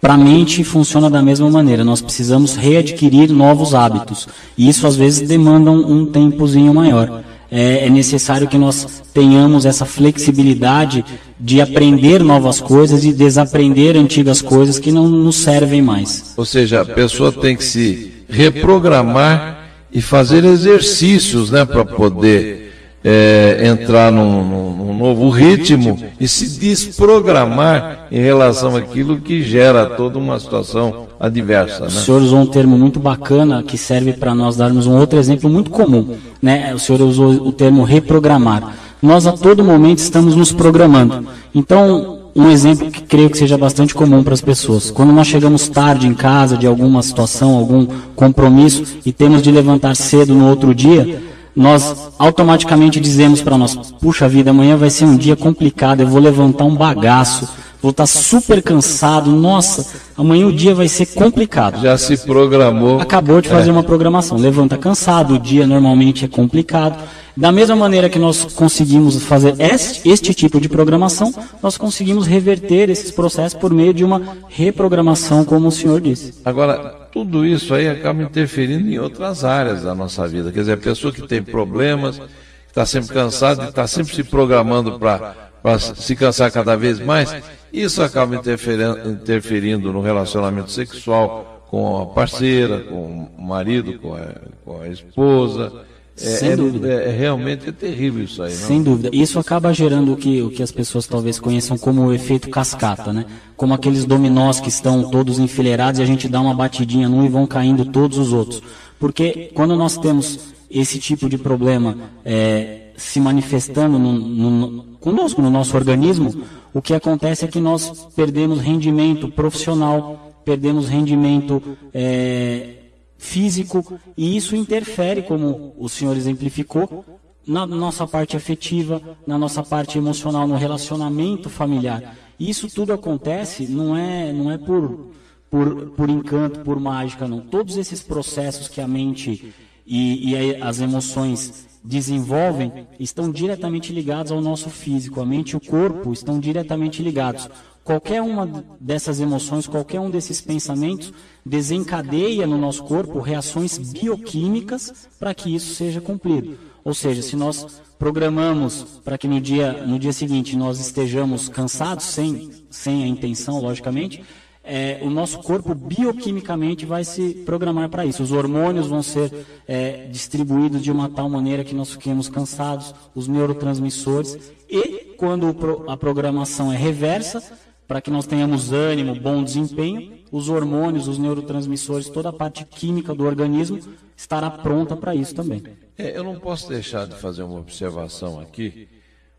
para 0.00 0.14
a 0.14 0.18
mente 0.18 0.62
funciona 0.62 1.10
da 1.10 1.20
mesma 1.20 1.50
maneira. 1.50 1.82
Nós 1.82 2.00
precisamos 2.00 2.54
readquirir 2.54 3.32
novos 3.32 3.74
hábitos. 3.74 4.28
E 4.56 4.68
isso 4.68 4.86
às 4.86 4.94
vezes 4.94 5.26
demanda 5.26 5.70
um 5.70 6.06
tempozinho 6.06 6.72
maior 6.72 7.24
é, 7.54 7.86
é 7.86 7.88
necessário 7.88 8.48
que 8.48 8.58
nós 8.58 9.04
tenhamos 9.14 9.64
essa 9.64 9.84
flexibilidade 9.84 11.04
de 11.38 11.60
aprender 11.60 12.20
novas 12.20 12.60
coisas 12.60 13.04
e 13.04 13.12
desaprender 13.12 13.96
antigas 13.96 14.42
coisas 14.42 14.80
que 14.80 14.90
não 14.90 15.08
nos 15.08 15.36
servem 15.36 15.80
mais. 15.80 16.34
Ou 16.36 16.44
seja, 16.44 16.80
a 16.80 16.84
pessoa 16.84 17.30
tem 17.30 17.56
que 17.56 17.62
se 17.62 18.12
reprogramar 18.28 19.68
e 19.92 20.02
fazer 20.02 20.44
exercícios 20.44 21.52
né, 21.52 21.64
para 21.64 21.84
poder 21.84 22.72
é, 23.04 23.60
entrar 23.68 24.10
num, 24.10 24.44
num, 24.44 24.98
novo 24.98 25.28
ritmo 25.28 26.02
e 26.18 26.26
se 26.26 26.58
desprogramar 26.58 28.08
em 28.10 28.20
relação 28.20 28.74
àquilo 28.74 29.20
que 29.20 29.42
gera 29.42 29.86
toda 29.86 30.18
uma 30.18 30.40
situação 30.40 31.06
adversa. 31.18 31.80
Né? 31.80 31.86
O 31.86 31.90
senhor 31.90 32.22
usou 32.22 32.40
um 32.40 32.46
termo 32.46 32.78
muito 32.78 32.98
bacana 32.98 33.62
que 33.62 33.78
serve 33.78 34.12
para 34.12 34.34
nós 34.34 34.56
darmos 34.56 34.86
um 34.86 34.98
outro 34.98 35.18
exemplo 35.18 35.48
muito 35.48 35.70
comum. 35.70 36.16
Né? 36.42 36.74
O 36.74 36.78
senhor 36.78 37.00
usou 37.02 37.30
o 37.30 37.52
termo 37.52 37.84
reprogramar. 37.84 38.74
Nós 39.02 39.26
a 39.26 39.32
todo 39.32 39.62
momento 39.62 39.98
estamos 39.98 40.34
nos 40.34 40.52
programando. 40.52 41.26
Então, 41.54 42.24
um 42.34 42.50
exemplo 42.50 42.90
que 42.90 43.02
creio 43.02 43.30
que 43.30 43.38
seja 43.38 43.56
bastante 43.56 43.94
comum 43.94 44.24
para 44.24 44.34
as 44.34 44.40
pessoas. 44.40 44.90
Quando 44.90 45.12
nós 45.12 45.26
chegamos 45.26 45.68
tarde 45.68 46.06
em 46.06 46.14
casa 46.14 46.56
de 46.56 46.66
alguma 46.66 47.02
situação, 47.02 47.54
algum 47.54 47.86
compromisso 48.16 48.82
e 49.06 49.12
temos 49.12 49.42
de 49.42 49.52
levantar 49.52 49.94
cedo 49.94 50.34
no 50.34 50.48
outro 50.48 50.74
dia, 50.74 51.22
nós 51.54 52.10
automaticamente 52.18 52.98
dizemos 52.98 53.40
para 53.40 53.56
nós: 53.56 53.76
puxa 54.00 54.28
vida, 54.28 54.50
amanhã 54.50 54.76
vai 54.76 54.90
ser 54.90 55.04
um 55.04 55.16
dia 55.16 55.36
complicado, 55.36 56.00
eu 56.00 56.08
vou 56.08 56.20
levantar 56.20 56.64
um 56.64 56.74
bagaço, 56.74 57.48
vou 57.84 57.90
estar 57.90 58.06
super 58.06 58.62
cansado, 58.62 59.30
nossa, 59.30 59.84
amanhã 60.16 60.46
o 60.46 60.52
dia 60.52 60.74
vai 60.74 60.88
ser 60.88 61.04
complicado. 61.04 61.82
Já 61.82 61.98
se 61.98 62.16
programou. 62.16 62.98
Acabou 62.98 63.42
de 63.42 63.48
fazer 63.50 63.68
é. 63.68 63.72
uma 63.72 63.82
programação. 63.82 64.38
Levanta 64.38 64.78
cansado, 64.78 65.34
o 65.34 65.38
dia 65.38 65.66
normalmente 65.66 66.24
é 66.24 66.28
complicado. 66.28 66.96
Da 67.36 67.52
mesma 67.52 67.76
maneira 67.76 68.08
que 68.08 68.18
nós 68.18 68.42
conseguimos 68.54 69.22
fazer 69.24 69.54
este, 69.58 70.08
este 70.08 70.32
tipo 70.32 70.58
de 70.58 70.66
programação, 70.66 71.30
nós 71.62 71.76
conseguimos 71.76 72.26
reverter 72.26 72.88
esses 72.88 73.10
processos 73.10 73.58
por 73.58 73.70
meio 73.70 73.92
de 73.92 74.02
uma 74.02 74.22
reprogramação, 74.48 75.44
como 75.44 75.68
o 75.68 75.72
senhor 75.72 76.00
disse. 76.00 76.32
Agora, 76.42 77.08
tudo 77.12 77.44
isso 77.44 77.74
aí 77.74 77.86
acaba 77.86 78.22
interferindo 78.22 78.88
em 78.88 78.98
outras 78.98 79.44
áreas 79.44 79.82
da 79.82 79.94
nossa 79.94 80.26
vida. 80.26 80.50
Quer 80.50 80.60
dizer, 80.60 80.72
a 80.72 80.78
pessoa 80.78 81.12
que 81.12 81.26
tem 81.28 81.42
problemas, 81.42 82.18
está 82.66 82.86
sempre 82.86 83.12
cansada, 83.12 83.64
está 83.68 83.86
sempre 83.86 84.14
se 84.14 84.24
programando 84.24 84.98
para 84.98 85.43
se 85.78 86.14
cansar 86.14 86.50
cada 86.50 86.76
vez 86.76 87.00
mais, 87.00 87.34
isso 87.72 88.02
acaba 88.02 88.36
interferindo, 88.36 89.92
no 89.92 90.00
relacionamento 90.00 90.70
sexual 90.70 91.66
com 91.68 92.02
a 92.02 92.06
parceira, 92.06 92.80
com 92.80 93.28
o 93.36 93.42
marido, 93.42 93.98
com 93.98 94.14
a, 94.14 94.28
com 94.64 94.80
a 94.80 94.88
esposa. 94.88 95.72
É, 96.16 96.20
Sem 96.20 96.50
é, 96.50 96.56
dúvida. 96.56 96.88
É, 96.88 97.08
é, 97.08 97.10
realmente 97.10 97.68
é 97.68 97.72
terrível 97.72 98.22
isso 98.22 98.40
aí, 98.42 98.52
não? 98.52 98.68
Sem 98.68 98.82
dúvida. 98.82 99.10
Isso 99.12 99.38
acaba 99.38 99.72
gerando 99.72 100.12
o 100.12 100.16
que, 100.16 100.40
o 100.42 100.50
que 100.50 100.62
as 100.62 100.70
pessoas 100.70 101.06
talvez 101.08 101.40
conheçam 101.40 101.76
como 101.76 102.02
o 102.02 102.12
efeito 102.12 102.48
cascata, 102.50 103.12
né? 103.12 103.26
Como 103.56 103.74
aqueles 103.74 104.04
dominós 104.04 104.60
que 104.60 104.68
estão 104.68 105.10
todos 105.10 105.40
enfileirados 105.40 105.98
e 105.98 106.02
a 106.02 106.06
gente 106.06 106.28
dá 106.28 106.40
uma 106.40 106.54
batidinha 106.54 107.08
num 107.08 107.24
e 107.24 107.28
vão 107.28 107.46
caindo 107.46 107.84
todos 107.86 108.18
os 108.18 108.32
outros. 108.32 108.62
Porque 109.00 109.50
quando 109.54 109.74
nós 109.74 109.96
temos 109.96 110.54
esse 110.70 111.00
tipo 111.00 111.28
de 111.28 111.36
problema 111.36 111.96
é, 112.24 112.83
se 112.96 113.20
manifestando 113.20 113.98
no, 113.98 114.12
no, 114.12 114.82
conosco, 114.98 115.42
no 115.42 115.50
nosso 115.50 115.76
organismo, 115.76 116.44
o 116.72 116.80
que 116.80 116.94
acontece 116.94 117.44
é 117.44 117.48
que 117.48 117.60
nós 117.60 118.08
perdemos 118.14 118.60
rendimento 118.60 119.28
profissional, 119.28 120.34
perdemos 120.44 120.88
rendimento 120.88 121.62
é, 121.92 122.74
físico, 123.18 123.98
e 124.16 124.36
isso 124.36 124.56
interfere, 124.56 125.22
como 125.22 125.74
o 125.78 125.88
senhor 125.88 126.16
exemplificou, 126.16 127.04
na 127.46 127.66
nossa 127.66 128.06
parte 128.06 128.36
afetiva, 128.36 129.00
na 129.26 129.36
nossa 129.38 129.62
parte 129.62 129.98
emocional, 129.98 130.46
no 130.46 130.56
relacionamento 130.56 131.50
familiar. 131.50 132.16
Isso 132.38 132.68
tudo 132.68 132.92
acontece, 132.92 133.66
não 133.66 133.96
é, 133.96 134.32
não 134.32 134.50
é 134.50 134.58
por, 134.58 135.10
por, 135.50 135.90
por 135.90 136.10
encanto, 136.10 136.60
por 136.60 136.80
mágica, 136.80 137.28
não. 137.28 137.40
Todos 137.40 137.76
esses 137.76 138.02
processos 138.02 138.68
que 138.68 138.80
a 138.80 138.88
mente 138.88 139.52
e, 139.86 140.30
e 140.32 140.62
as 140.62 140.80
emoções 140.80 141.73
desenvolvem 141.84 142.86
estão 142.98 143.30
diretamente 143.30 143.92
ligados 143.92 144.32
ao 144.32 144.40
nosso 144.40 144.70
físico. 144.70 145.20
A 145.20 145.26
mente 145.26 145.50
e 145.50 145.56
o 145.56 145.60
corpo 145.60 146.12
estão 146.12 146.40
diretamente 146.40 147.02
ligados. 147.02 147.48
Qualquer 147.84 148.22
uma 148.22 148.64
dessas 148.80 149.20
emoções, 149.20 149.66
qualquer 149.66 150.00
um 150.00 150.08
desses 150.08 150.40
pensamentos 150.40 151.12
desencadeia 151.44 152.46
no 152.46 152.56
nosso 152.56 152.82
corpo 152.84 153.20
reações 153.20 153.76
bioquímicas 153.76 155.08
para 155.20 155.34
que 155.34 155.54
isso 155.54 155.74
seja 155.74 156.00
cumprido. 156.00 156.56
Ou 156.82 156.94
seja, 156.94 157.20
se 157.20 157.36
nós 157.36 157.82
programamos 157.98 159.00
para 159.04 159.18
que 159.18 159.28
no 159.28 159.38
dia, 159.38 159.86
no 159.86 159.98
dia 159.98 160.12
seguinte 160.12 160.56
nós 160.56 160.80
estejamos 160.80 161.48
cansados, 161.48 162.06
sem, 162.06 162.50
sem 162.70 163.04
a 163.04 163.06
intenção, 163.06 163.60
logicamente, 163.60 164.24
é, 164.64 164.98
o 165.02 165.10
nosso 165.10 165.38
corpo 165.40 165.74
bioquimicamente 165.74 166.86
vai 166.86 167.04
se 167.04 167.34
programar 167.44 167.90
para 167.90 168.06
isso. 168.06 168.22
Os 168.22 168.32
hormônios 168.32 168.86
vão 168.86 169.02
ser 169.02 169.30
é, 169.68 170.06
distribuídos 170.06 170.82
de 170.82 170.90
uma 170.90 171.10
tal 171.10 171.28
maneira 171.28 171.62
que 171.62 171.74
nós 171.74 171.90
fiquemos 171.90 172.28
cansados, 172.30 172.94
os 173.14 173.28
neurotransmissores, 173.28 174.38
e 174.68 175.14
quando 175.18 175.54
a 175.86 175.96
programação 175.96 176.72
é 176.72 176.76
reversa, 176.76 177.42
para 177.86 178.00
que 178.00 178.10
nós 178.10 178.26
tenhamos 178.26 178.72
ânimo, 178.72 179.14
bom 179.14 179.44
desempenho, 179.44 180.14
os 180.32 180.48
hormônios, 180.48 181.06
os 181.06 181.18
neurotransmissores, 181.18 182.08
toda 182.08 182.30
a 182.30 182.32
parte 182.32 182.64
química 182.64 183.14
do 183.14 183.24
organismo 183.24 183.78
estará 184.16 184.50
pronta 184.50 184.96
para 184.96 185.14
isso 185.14 185.34
também. 185.34 185.62
É, 185.98 186.16
eu 186.16 186.24
não 186.24 186.40
posso 186.40 186.70
deixar 186.70 187.06
de 187.06 187.14
fazer 187.16 187.42
uma 187.42 187.60
observação 187.60 188.40
aqui, 188.40 188.88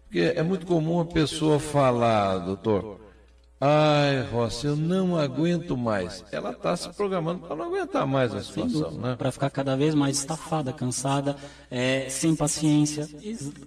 porque 0.04 0.20
é 0.20 0.44
muito 0.44 0.68
comum 0.68 1.00
a 1.00 1.06
pessoa 1.06 1.60
falar, 1.60 2.38
doutor, 2.38 3.00
Ai, 3.60 4.22
Rossi, 4.32 4.68
eu 4.68 4.76
não 4.76 5.18
aguento 5.18 5.78
mais. 5.78 6.26
Ela 6.32 6.52
está 6.52 6.76
se 6.76 6.90
programando 6.90 7.48
para 7.48 7.56
não 7.56 7.66
aguentar 7.66 8.06
mais 8.06 8.34
a 8.34 8.44
situação, 8.44 8.92
né? 8.92 9.16
Para 9.18 9.32
ficar 9.32 9.50
cada 9.50 9.78
vez 9.78 9.96
mais 9.96 10.18
estafada, 10.20 10.74
cansada, 10.74 11.38
é, 11.72 12.08
sem 12.10 12.36
paciência. 12.36 13.08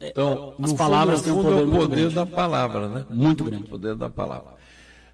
Então, 0.00 0.54
as 0.62 0.72
palavras 0.74 1.22
têm 1.22 1.32
um 1.32 1.42
poder, 1.42 1.60
é 1.60 1.64
o 1.64 1.70
poder 1.70 2.10
da 2.10 2.26
palavra, 2.26 2.88
né? 2.88 3.06
Muito 3.08 3.44
grande. 3.44 3.64
O 3.64 3.68
poder 3.68 3.94
da 3.94 4.10
palavra. 4.10 4.58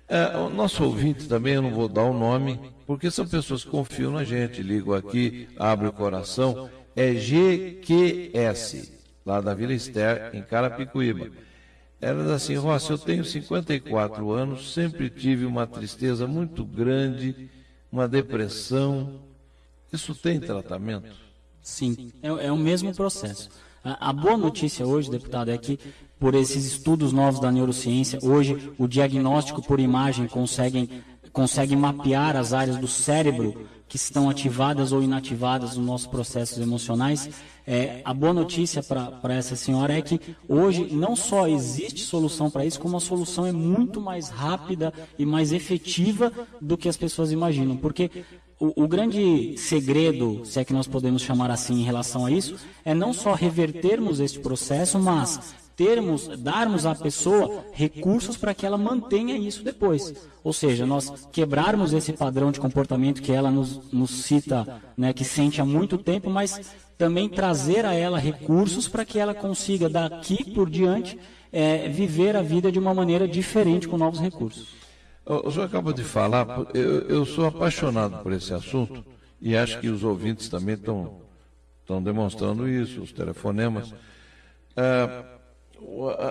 É, 0.09 0.37
o 0.37 0.51
nosso 0.51 0.85
ouvinte 0.85 1.29
também, 1.29 1.55
eu 1.55 1.63
não 1.63 1.71
vou 1.71 1.89
dar 1.89 2.03
o 2.03 2.13
nome, 2.13 2.61
porque 2.87 3.11
são 3.11 3.27
pessoas 3.27 3.65
que 3.65 3.71
confiam 3.71 4.11
na 4.11 4.25
gente, 4.25 4.63
ligam 4.63 4.93
aqui, 4.93 5.49
abrem 5.57 5.89
o 5.89 5.93
coração, 5.93 6.69
é 6.97 7.15
GQS, 7.15 8.93
lá 9.25 9.41
da 9.41 9.55
Vila 9.55 9.73
Ester, 9.73 10.31
em 10.35 10.43
Carapicuíba. 10.43 11.29
Ela 12.01 12.23
diz 12.23 12.33
assim, 12.33 12.55
Rossi, 12.57 12.91
eu 12.91 12.99
tenho 12.99 13.25
54 13.25 14.31
anos, 14.31 14.73
sempre 14.73 15.09
tive 15.09 15.45
uma 15.45 15.67
tristeza 15.67 16.27
muito 16.27 16.65
grande, 16.65 17.49
uma 17.91 18.07
depressão. 18.07 19.21
Isso 19.93 20.15
tem 20.15 20.39
tratamento? 20.41 21.15
Sim, 21.63 22.13
é, 22.23 22.47
é 22.47 22.53
o 22.53 22.59
mesmo 22.59 22.95
processo. 22.95 23.49
A, 23.83 24.11
a, 24.11 24.13
boa 24.13 24.37
notícia 24.37 24.87
hoje, 24.87 25.11
deputado, 25.11 25.51
é 25.51 25.57
que 25.57 25.79
por 26.19 26.35
esses 26.35 26.65
estudos 26.65 27.13
novos 27.13 27.41
da 27.41 27.51
neurociência, 27.51 28.19
hoje 28.23 28.73
o 28.79 28.87
diagnóstico 28.87 29.63
por 29.63 29.81
imagem 29.81 30.27
consegue, 30.27 31.03
consegue 31.35 31.75
mapear 31.75 32.37
as 32.37 32.53
áreas 32.53 32.79
do 32.79 32.87
cérebro 32.87 33.67
que 33.89 33.97
estão 33.97 34.31
ativadas 34.31 34.93
ou 34.93 35.03
inativadas 35.03 35.77
nos 35.77 35.85
nossos 35.85 36.07
processos 36.07 36.59
emocionais. 36.59 37.29
É, 37.67 38.01
a 38.05 38.15
boa 38.15 38.33
notícia 38.33 38.83
para 38.83 39.35
essa 39.35 39.57
senhora 39.57 39.99
é 39.99 40.01
que 40.01 40.21
hoje 40.49 40.89
não 40.93 41.17
só 41.17 41.49
existe 41.49 42.03
solução 42.03 42.49
para 42.49 42.65
isso, 42.65 42.81
como 42.81 42.97
a 42.97 43.01
solução 43.01 43.45
é 43.45 43.53
muito 43.53 44.01
mais 44.01 44.29
rápida 44.29 44.95
e 45.19 45.27
mais 45.27 45.53
efetiva 45.53 46.33
do 46.61 46.79
que 46.79 46.89
as 46.89 46.97
pessoas 46.97 47.33
imaginam. 47.33 47.77
Porque 47.77 48.11
o, 48.61 48.85
o, 48.85 48.89
grande 48.89 49.59
segredo, 49.59 50.43
se 50.45 50.61
é 50.61 50.65
que 50.65 50.73
nós 50.73 50.87
podemos 50.87 51.23
chamar 51.23 51.51
assim 51.51 51.81
em 51.81 51.85
relação 51.85 52.27
a 52.27 52.31
isso, 52.31 52.57
é 52.85 52.95
não 52.95 53.13
só 53.13 53.35
revertermos 53.35 54.21
este 54.21 54.39
processo, 54.39 55.01
mas 55.01 55.55
termos, 55.77 56.29
darmos 56.39 56.87
à 56.87 56.95
pessoa 56.95 57.65
recursos 57.73 58.37
para 58.37 58.55
que 58.55 58.65
ela 58.65 58.79
mantenha 58.79 59.37
isso 59.37 59.63
depois. 59.63 60.15
Ou 60.43 60.53
seja, 60.53 60.87
nós 60.87 61.29
quebrarmos 61.33 61.93
esse 61.93 62.13
padrão 62.13 62.53
de 62.53 62.61
comportamento 62.61 63.23
que 63.23 63.33
ela 63.33 63.51
nos, 63.51 63.93
nos 63.93 64.11
cita, 64.11 64.83
né, 64.97 65.13
que 65.13 65.25
sente 65.25 65.61
há 65.61 65.65
muito 65.65 65.99
tempo, 65.99 66.31
mas 66.31 66.75
também 66.97 67.29
trazer 67.29 67.85
a 67.85 67.93
ela 67.93 68.19
recursos 68.19 68.89
para 68.89 69.05
que 69.05 69.19
ela 69.19 69.35
consiga, 69.35 69.89
daqui 69.89 70.53
por 70.53 70.71
diante, 70.71 71.19
é, 71.53 71.89
viver 71.89 72.37
a 72.37 72.43
vida 72.43 72.71
de 72.71 72.79
uma 72.79 72.95
maneira 72.95 73.27
diferente 73.27 73.89
com 73.89 73.97
novos 73.97 74.21
recursos. 74.21 74.75
O 75.27 75.51
senhor 75.51 75.65
acabou 75.65 75.93
de 75.93 76.05
falar, 76.05 76.47
eu, 76.75 77.09
eu 77.09 77.25
sou 77.25 77.47
apaixonado 77.47 78.23
por 78.23 78.33
esse 78.33 78.53
assunto 78.53 79.03
e 79.41 79.57
acho 79.57 79.81
que 79.81 79.89
os 79.89 80.05
ouvintes 80.05 80.49
também 80.49 80.75
estão, 80.75 81.21
estão 81.81 82.03
demonstrando 82.03 82.69
isso, 82.69 83.01
os 83.01 83.13
telefonemas. 83.13 83.95
É, 84.77 85.34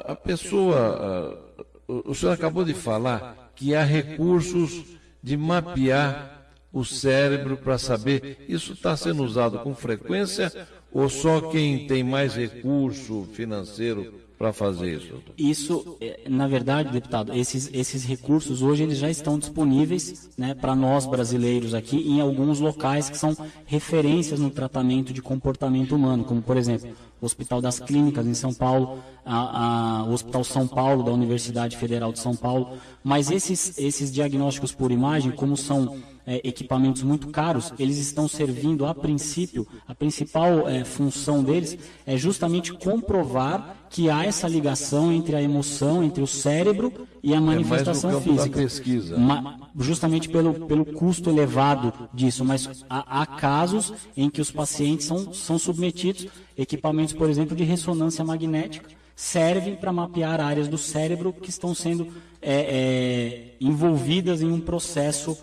a, 0.06 0.16
pessoa, 0.16 1.40
o 1.88 2.14
senhor 2.14 2.32
acabou 2.32 2.64
de 2.64 2.74
falar 2.74 3.52
que 3.56 3.76
há 3.76 3.84
recursos 3.84 4.84
de 5.22 5.38
mapear 5.38 6.50
o 6.72 6.84
cérebro 6.84 7.56
para 7.58 7.78
saber 7.78 8.44
isso 8.50 8.74
está 8.74 8.98
sendo 8.98 9.24
usado 9.24 9.60
com 9.60 9.76
frequência 9.76 10.52
ou 10.92 11.08
só 11.08 11.50
quem 11.52 11.86
tem 11.88 12.04
mais 12.04 12.36
recurso 12.36 13.28
financeiro 13.34 14.23
para 14.38 14.52
fazer 14.52 14.98
isso? 14.98 15.16
Isso, 15.38 15.98
é, 16.02 16.22
na 16.28 16.48
verdade, 16.48 16.92
deputado, 16.92 17.34
esses, 17.34 17.70
esses 17.74 18.04
recursos 18.04 18.62
hoje 18.62 18.84
eles 18.84 18.98
já 18.98 19.10
estão 19.10 19.40
disponíveis 19.40 20.30
né, 20.38 20.54
para 20.54 20.76
nós 20.76 21.06
brasileiros 21.06 21.74
aqui 21.74 21.98
em 21.98 22.20
alguns 22.20 22.60
locais 22.60 23.10
que 23.10 23.18
são 23.18 23.36
referências 23.66 24.40
no 24.40 24.50
tratamento 24.50 25.14
de 25.14 25.22
comportamento 25.22 25.96
humano, 25.96 26.24
como 26.24 26.42
por 26.42 26.58
exemplo 26.58 26.90
o 27.22 27.26
Hospital 27.26 27.62
das 27.62 27.80
Clínicas 27.80 28.28
em 28.28 28.34
São 28.34 28.54
Paulo, 28.54 29.00
a, 29.26 30.02
a, 30.02 30.04
o 30.04 30.12
Hospital 30.12 30.44
São 30.44 30.68
Paulo 30.68 31.04
da 31.04 31.12
Universidade 31.12 31.78
Federal 31.78 32.12
de 32.12 32.20
São 32.20 32.36
Paulo. 32.36 32.78
Mas 33.02 33.32
esses, 33.32 33.78
esses 33.78 34.12
diagnósticos 34.12 34.74
por 34.74 34.92
imagem, 34.92 35.32
como 35.32 35.56
são 35.56 36.02
é, 36.26 36.42
equipamentos 36.48 37.04
muito 37.04 37.28
caros, 37.28 37.74
eles 37.78 37.98
estão 37.98 38.28
servindo, 38.28 38.86
a 38.86 38.94
princípio, 38.94 39.68
a 39.88 39.94
principal 39.94 40.68
é, 40.68 40.84
função 40.84 41.44
deles 41.44 41.78
é 42.06 42.18
justamente 42.18 42.74
comprovar 42.74 43.78
que 43.90 44.10
há 44.10 44.26
essa 44.26 44.48
ligação 44.48 45.12
entre 45.12 45.36
a 45.36 45.42
emoção, 45.42 46.04
entre 46.04 46.24
o 46.24 46.28
cérebro 46.28 46.92
e 47.22 47.34
a 47.34 47.40
manifestação 47.40 48.10
é 48.10 48.14
no 48.14 48.20
campo 48.20 48.34
física. 48.34 48.56
Da 48.56 48.64
pesquisa. 48.64 49.18
Ma, 49.18 49.60
justamente 49.80 50.30
pelo, 50.30 50.66
pelo 50.66 50.86
custo 50.86 51.30
elevado 51.30 51.94
disso, 52.14 52.44
mas 52.44 52.84
há, 52.90 53.22
há 53.22 53.26
casos 53.26 53.94
em 54.18 54.30
que 54.30 54.42
os 54.42 54.50
pacientes 54.50 55.06
são, 55.06 55.34
são 55.34 55.60
submetidos 55.60 56.28
Equipamentos, 56.58 57.14
por 57.14 57.30
exemplo, 57.30 57.56
de 57.56 57.64
ressonância 57.64 58.24
magnética 58.24 58.90
servem 59.16 59.76
para 59.76 59.92
mapear 59.92 60.40
áreas 60.40 60.68
do 60.68 60.78
cérebro 60.78 61.34
que 61.34 61.50
estão 61.50 61.74
sendo 61.74 62.08
é, 62.42 62.54
é, 62.54 63.56
envolvidas 63.62 64.42
em 64.42 64.52
um 64.52 64.60
processo 64.60 65.38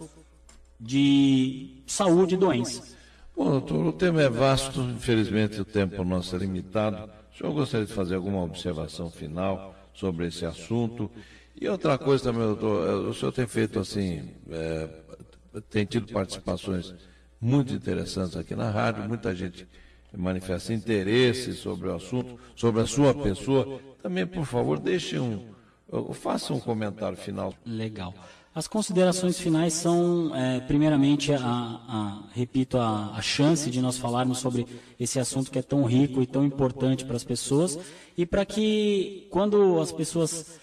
de 0.80 1.82
saúde 1.86 2.34
e 2.34 2.38
doença. 2.38 2.96
Bom, 3.36 3.50
doutor, 3.50 3.86
o 3.86 3.92
tema 3.92 4.22
é 4.22 4.28
vasto, 4.28 4.80
infelizmente 4.80 5.60
o 5.60 5.64
tempo 5.64 6.02
nosso 6.04 6.34
é 6.34 6.38
limitado. 6.38 7.10
O 7.32 7.38
senhor 7.38 7.52
gostaria 7.52 7.86
de 7.86 7.92
fazer 7.92 8.14
alguma 8.14 8.42
observação 8.42 9.10
final 9.10 9.74
sobre 9.94 10.26
esse 10.26 10.44
assunto? 10.44 11.10
E 11.60 11.68
outra 11.68 11.98
coisa 11.98 12.24
também, 12.24 12.42
doutor, 12.42 12.88
é, 12.88 12.94
o 12.94 13.12
senhor 13.12 13.32
tem 13.32 13.46
feito 13.46 13.78
assim, 13.78 14.30
é, 14.50 14.88
tem 15.68 15.84
tido 15.84 16.10
participações 16.12 16.94
muito 17.40 17.72
interessantes 17.72 18.36
aqui 18.36 18.54
na 18.54 18.70
rádio, 18.70 19.08
muita 19.08 19.34
gente 19.34 19.66
manifesta 20.16 20.72
interesse 20.72 21.52
sobre 21.54 21.88
o 21.88 21.94
assunto, 21.94 22.38
sobre 22.56 22.80
a 22.80 22.86
sua 22.86 23.14
pessoa. 23.14 23.80
Também, 24.02 24.26
por 24.26 24.44
favor, 24.44 24.78
deixe 24.78 25.18
um, 25.18 25.46
faça 26.14 26.52
um 26.52 26.60
comentário 26.60 27.16
final. 27.16 27.54
Legal. 27.64 28.14
As 28.52 28.66
considerações 28.66 29.38
finais 29.38 29.74
são, 29.74 30.34
é, 30.34 30.58
primeiramente, 30.58 31.32
a, 31.32 31.38
a, 31.40 32.22
repito, 32.32 32.78
a, 32.78 33.12
a, 33.16 33.22
chance 33.22 33.70
de 33.70 33.80
nós 33.80 33.96
falarmos 33.96 34.38
sobre 34.38 34.66
esse 34.98 35.20
assunto 35.20 35.52
que 35.52 35.58
é 35.60 35.62
tão 35.62 35.84
rico 35.84 36.20
e 36.20 36.26
tão 36.26 36.44
importante 36.44 37.04
para 37.04 37.14
as 37.14 37.22
pessoas 37.22 37.78
e 38.18 38.26
para 38.26 38.44
que, 38.44 39.28
quando 39.30 39.78
as 39.78 39.92
pessoas 39.92 40.58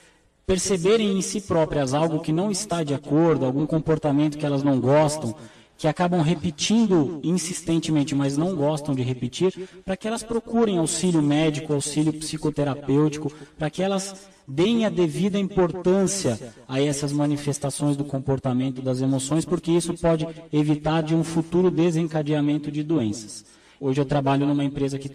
perceberem 0.46 1.18
em 1.18 1.22
si 1.22 1.40
próprias 1.40 1.94
algo 1.94 2.20
que 2.20 2.34
não 2.34 2.52
está 2.52 2.84
de 2.84 2.94
acordo, 2.94 3.46
algum 3.46 3.66
comportamento 3.66 4.38
que 4.38 4.46
elas 4.46 4.64
não 4.64 4.82
gostam, 4.82 5.34
que 5.78 5.88
acabam 5.88 6.22
repetindo 6.22 7.20
insistentemente, 7.24 8.16
mas 8.16 8.36
não 8.36 8.56
gostam 8.56 8.96
de 8.96 9.04
repetir, 9.04 9.70
para 9.86 9.96
que 9.96 10.08
elas 10.08 10.24
procurem 10.24 10.80
auxílio 10.80 11.22
médico, 11.22 11.74
auxílio 11.74 12.12
psicoterapêutico, 12.14 13.32
para 13.58 13.70
que 13.70 13.84
elas 13.84 14.28
deem 14.48 14.86
a 14.86 14.90
devida 14.90 15.38
importância 15.38 16.54
a 16.68 16.82
essas 16.82 17.12
manifestações 17.12 17.96
do 17.96 18.04
comportamento 18.04 18.82
das 18.82 19.02
emoções, 19.02 19.46
porque 19.46 19.72
isso 19.72 19.94
pode 19.94 20.28
evitar 20.52 21.04
de 21.04 21.14
um 21.14 21.24
futuro 21.24 21.70
desencadeamento 21.70 22.72
de 22.72 22.82
doenças. 22.82 23.46
Hoje 23.80 24.02
eu 24.02 24.06
trabalho 24.06 24.48
numa 24.48 24.64
empresa 24.64 24.98
que, 24.98 25.10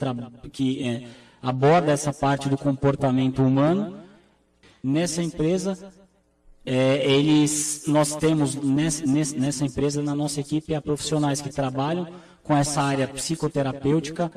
que 0.52 0.84
é, 0.84 1.02
aborda 1.42 1.90
essa 1.90 2.12
parte 2.12 2.48
do 2.48 2.56
comportamento 2.56 3.42
humano. 3.42 3.96
Nessa 4.80 5.22
empresa, 5.22 5.76
é, 6.64 7.10
eles, 7.10 7.84
nós 7.86 8.14
temos 8.14 8.54
nessa, 8.54 9.04
nessa 9.04 9.64
empresa, 9.64 10.02
na 10.02 10.14
nossa 10.14 10.40
equipe, 10.40 10.74
há 10.74 10.80
profissionais 10.80 11.40
que 11.40 11.50
trabalham 11.50 12.06
com 12.42 12.56
essa 12.56 12.80
área 12.82 13.08
psicoterapêutica, 13.08 14.30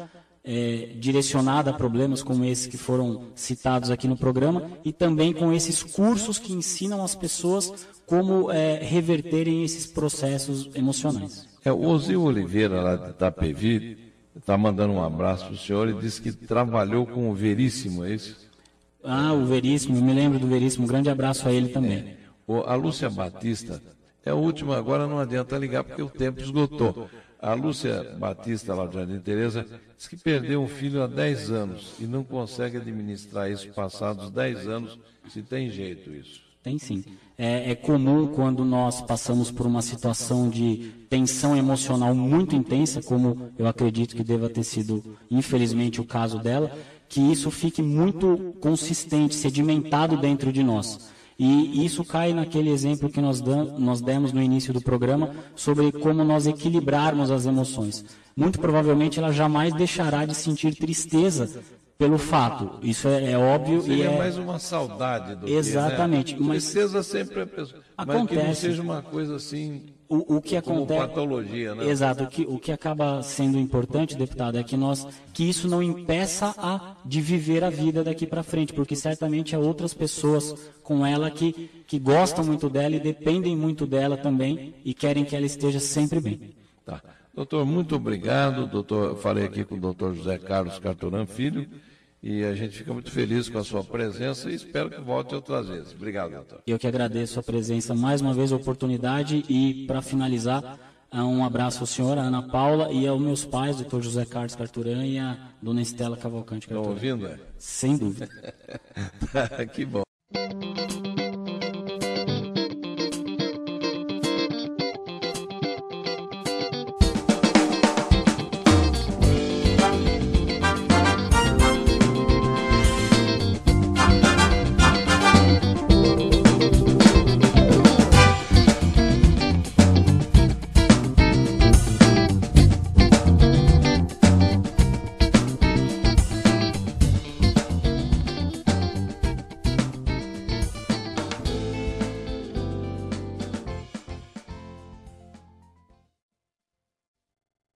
é, 0.44 0.92
direcionada 1.00 1.72
a 1.72 1.74
problemas 1.74 2.22
como 2.22 2.46
esses 2.46 2.68
que 2.68 2.78
foram 2.78 3.30
citados 3.36 3.90
aqui 3.90 4.08
no 4.08 4.18
programa, 4.18 4.72
e 4.84 4.92
também 4.92 5.34
com 5.34 5.52
esses 5.52 5.82
cursos 5.82 6.38
que 6.38 6.54
ensinam 6.54 7.04
as 7.04 7.16
pessoas 7.16 7.88
como 8.06 8.52
é, 8.52 8.80
reverterem 8.80 9.64
esses 9.64 9.88
processos 9.88 10.70
emocionais. 10.76 11.48
É, 11.64 11.72
o 11.72 11.82
Ozil 11.88 12.22
Oliveira, 12.24 12.82
lá 12.82 12.96
de 12.96 13.10
Itapevi, 13.10 13.98
está 14.38 14.58
mandando 14.58 14.94
um 14.94 15.04
abraço 15.04 15.46
para 15.46 15.54
o 15.54 15.58
senhor 15.58 15.90
e 15.90 15.94
disse 15.94 16.22
que 16.22 16.32
trabalhou 16.32 17.08
com 17.08 17.30
o 17.30 17.34
Veríssimo, 17.34 18.06
é 18.06 18.14
isso? 18.14 18.45
Ah, 19.06 19.34
o 19.34 19.46
Veríssimo, 19.46 20.02
me 20.02 20.14
lembro 20.14 20.40
do 20.40 20.48
Veríssimo, 20.48 20.86
um 20.86 20.88
grande 20.88 21.10
abraço 21.10 21.48
a 21.48 21.52
ele 21.52 21.70
também. 21.70 22.18
O, 22.48 22.62
a 22.62 22.76
Lúcia 22.76 23.10
Batista 23.10 23.82
é 24.24 24.32
a 24.32 24.36
última, 24.36 24.78
agora 24.78 25.08
não 25.08 25.20
adianta 25.20 25.58
ligar 25.58 25.84
porque 25.84 26.02
o 26.02 26.10
tempo 26.10 26.42
esgotou. 26.42 27.10
A 27.40 27.54
Lúcia 27.54 28.16
Batista, 28.18 28.74
lá 28.74 28.88
de 28.88 28.96
Jardim 28.96 29.20
Teresa, 29.20 29.66
diz 29.98 30.08
que 30.08 30.18
perdeu 30.18 30.62
um 30.62 30.68
filho 30.68 31.04
há 31.04 31.08
10 31.08 31.52
anos 31.52 31.94
e 32.00 32.06
não 32.06 32.24
consegue 32.24 32.78
administrar 32.78 33.52
isso 33.52 33.68
passados 33.70 34.32
10 34.32 34.68
anos, 34.68 35.00
se 35.30 35.44
tem 35.44 35.70
jeito 35.70 36.12
isso. 36.12 36.42
Tem 36.64 36.80
sim. 36.80 37.04
É, 37.38 37.70
é, 37.70 37.76
comum 37.76 38.26
quando 38.26 38.66
nós 38.66 39.00
passamos 39.00 39.52
por 39.52 39.68
uma 39.68 39.84
situação 39.84 40.50
de 40.50 40.92
tensão 41.08 41.56
emocional 41.56 42.16
muito 42.16 42.56
intensa, 42.56 43.04
como 43.04 43.52
eu 43.60 43.68
acredito 43.68 44.16
que 44.16 44.24
deva 44.24 44.50
ter 44.50 44.64
sido, 44.64 45.04
infelizmente, 45.30 46.02
o 46.02 46.06
caso 46.06 46.40
dela, 46.40 46.76
que 47.08 47.20
isso 47.20 47.52
fique 47.52 47.82
muito 47.82 48.56
consistente, 48.60 49.36
sedimentado 49.36 50.18
dentro 50.18 50.52
de 50.52 50.64
nós. 50.64 51.14
E 51.38 51.86
isso 51.86 52.04
cai 52.06 52.34
naquele 52.34 52.70
exemplo 52.70 53.10
que 53.10 53.20
nós, 53.20 53.42
nós 53.42 54.00
demos 54.00 54.32
no 54.32 54.42
início 54.42 54.74
do 54.74 54.82
programa 54.82 55.32
sobre 55.54 55.92
como 55.92 56.24
nós 56.24 56.48
equilibrarmos 56.48 57.30
as 57.30 57.46
emoções. 57.46 58.06
Muito 58.36 58.60
provavelmente 58.60 59.20
ela 59.20 59.32
jamais 59.32 59.74
deixará 59.74 60.26
de 60.26 60.36
sentir 60.36 60.76
tristeza 60.76 61.62
pelo 61.98 62.18
fato. 62.18 62.80
Isso 62.82 63.08
é, 63.08 63.32
é 63.32 63.38
óbvio 63.38 63.82
Seria 63.82 64.06
e 64.06 64.08
é 64.08 64.18
mais 64.18 64.38
uma 64.38 64.60
saudade 64.60 65.36
do 65.36 65.48
Exatamente. 65.48 66.36
Que, 66.36 66.44
né? 66.44 66.50
Tristeza 66.52 67.04
sempre 67.04 67.42
é 67.42 67.46
pessoa, 67.46 67.82
acontece. 67.98 68.24
mas 68.24 68.30
que 68.30 68.48
não 68.48 68.54
seja 68.56 68.82
uma 68.82 69.02
coisa 69.02 69.36
assim 69.36 69.84
o, 70.08 70.38
o 70.38 70.42
que 70.42 70.56
acontece 70.56 71.08
patologia, 71.08 71.76
né? 71.76 71.88
Exato. 71.88 72.24
O 72.24 72.28
que, 72.28 72.44
o 72.44 72.60
que 72.60 72.72
acaba 72.72 73.22
sendo 73.24 73.58
importante, 73.58 74.16
deputado, 74.16 74.58
é 74.58 74.64
que 74.64 74.78
nós 74.78 75.08
que 75.34 75.48
isso 75.50 75.68
não 75.68 75.82
impeça 75.82 76.54
a 76.58 76.96
de 77.06 77.22
viver 77.22 77.64
a 77.64 77.70
vida 77.70 78.04
daqui 78.04 78.26
para 78.26 78.44
frente, 78.44 78.74
porque 78.74 78.96
certamente 78.96 79.56
há 79.56 79.60
outras 79.60 79.94
pessoas 79.94 80.56
com 80.84 81.06
ela 81.06 81.30
que 81.32 81.70
que 81.88 82.00
gostam 82.00 82.44
muito 82.44 82.70
dela 82.70 82.96
e 82.96 83.00
dependem 83.00 83.56
muito 83.56 83.86
dela 83.86 84.18
também 84.18 84.74
e 84.84 84.94
querem 84.94 85.24
que 85.24 85.36
ela 85.36 85.46
esteja 85.46 85.80
sempre 85.80 86.20
bem. 86.20 86.56
Tá. 86.86 87.02
Doutor, 87.34 87.66
muito 87.66 87.96
obrigado. 87.96 88.66
Doutor, 88.66 89.18
falei 89.18 89.46
aqui 89.46 89.64
com 89.64 89.76
o 89.76 89.80
doutor 89.80 90.16
José 90.16 90.38
Carlos 90.38 90.80
Carturan 90.80 91.26
Filho. 91.26 91.68
E 92.28 92.44
a 92.44 92.56
gente 92.56 92.76
fica 92.76 92.92
muito 92.92 93.12
feliz 93.12 93.48
com 93.48 93.60
a 93.60 93.64
sua 93.64 93.84
presença 93.84 94.50
e 94.50 94.56
espero 94.56 94.90
que 94.90 95.00
volte 95.00 95.36
outras 95.36 95.68
vezes. 95.68 95.94
Obrigado, 95.94 96.32
doutor. 96.32 96.60
Eu 96.66 96.80
que 96.80 96.88
agradeço 96.88 97.40
a 97.40 97.44
presença, 97.44 97.94
mais 97.94 98.20
uma 98.20 98.34
vez 98.34 98.52
a 98.52 98.56
oportunidade 98.56 99.46
e, 99.48 99.86
para 99.86 100.02
finalizar, 100.02 100.80
um 101.14 101.46
abraço 101.46 101.82
ao 101.82 101.86
senhor, 101.86 102.18
a 102.18 102.22
Ana 102.22 102.42
Paula 102.42 102.92
e 102.92 103.06
aos 103.06 103.22
meus 103.22 103.46
pais, 103.46 103.76
doutor 103.76 104.02
José 104.02 104.26
Carlos 104.26 104.56
Carturan 104.56 105.06
e 105.06 105.20
a 105.20 105.38
dona 105.62 105.84
Estela 105.84 106.18
Cavalcante 106.18 106.68
Carturan. 106.68 106.96
Estão 106.96 107.10
ouvindo? 107.12 107.28
É? 107.28 107.38
Sem 107.60 107.96
dúvida. 107.96 108.28
que 109.72 109.86
bom. 109.86 110.02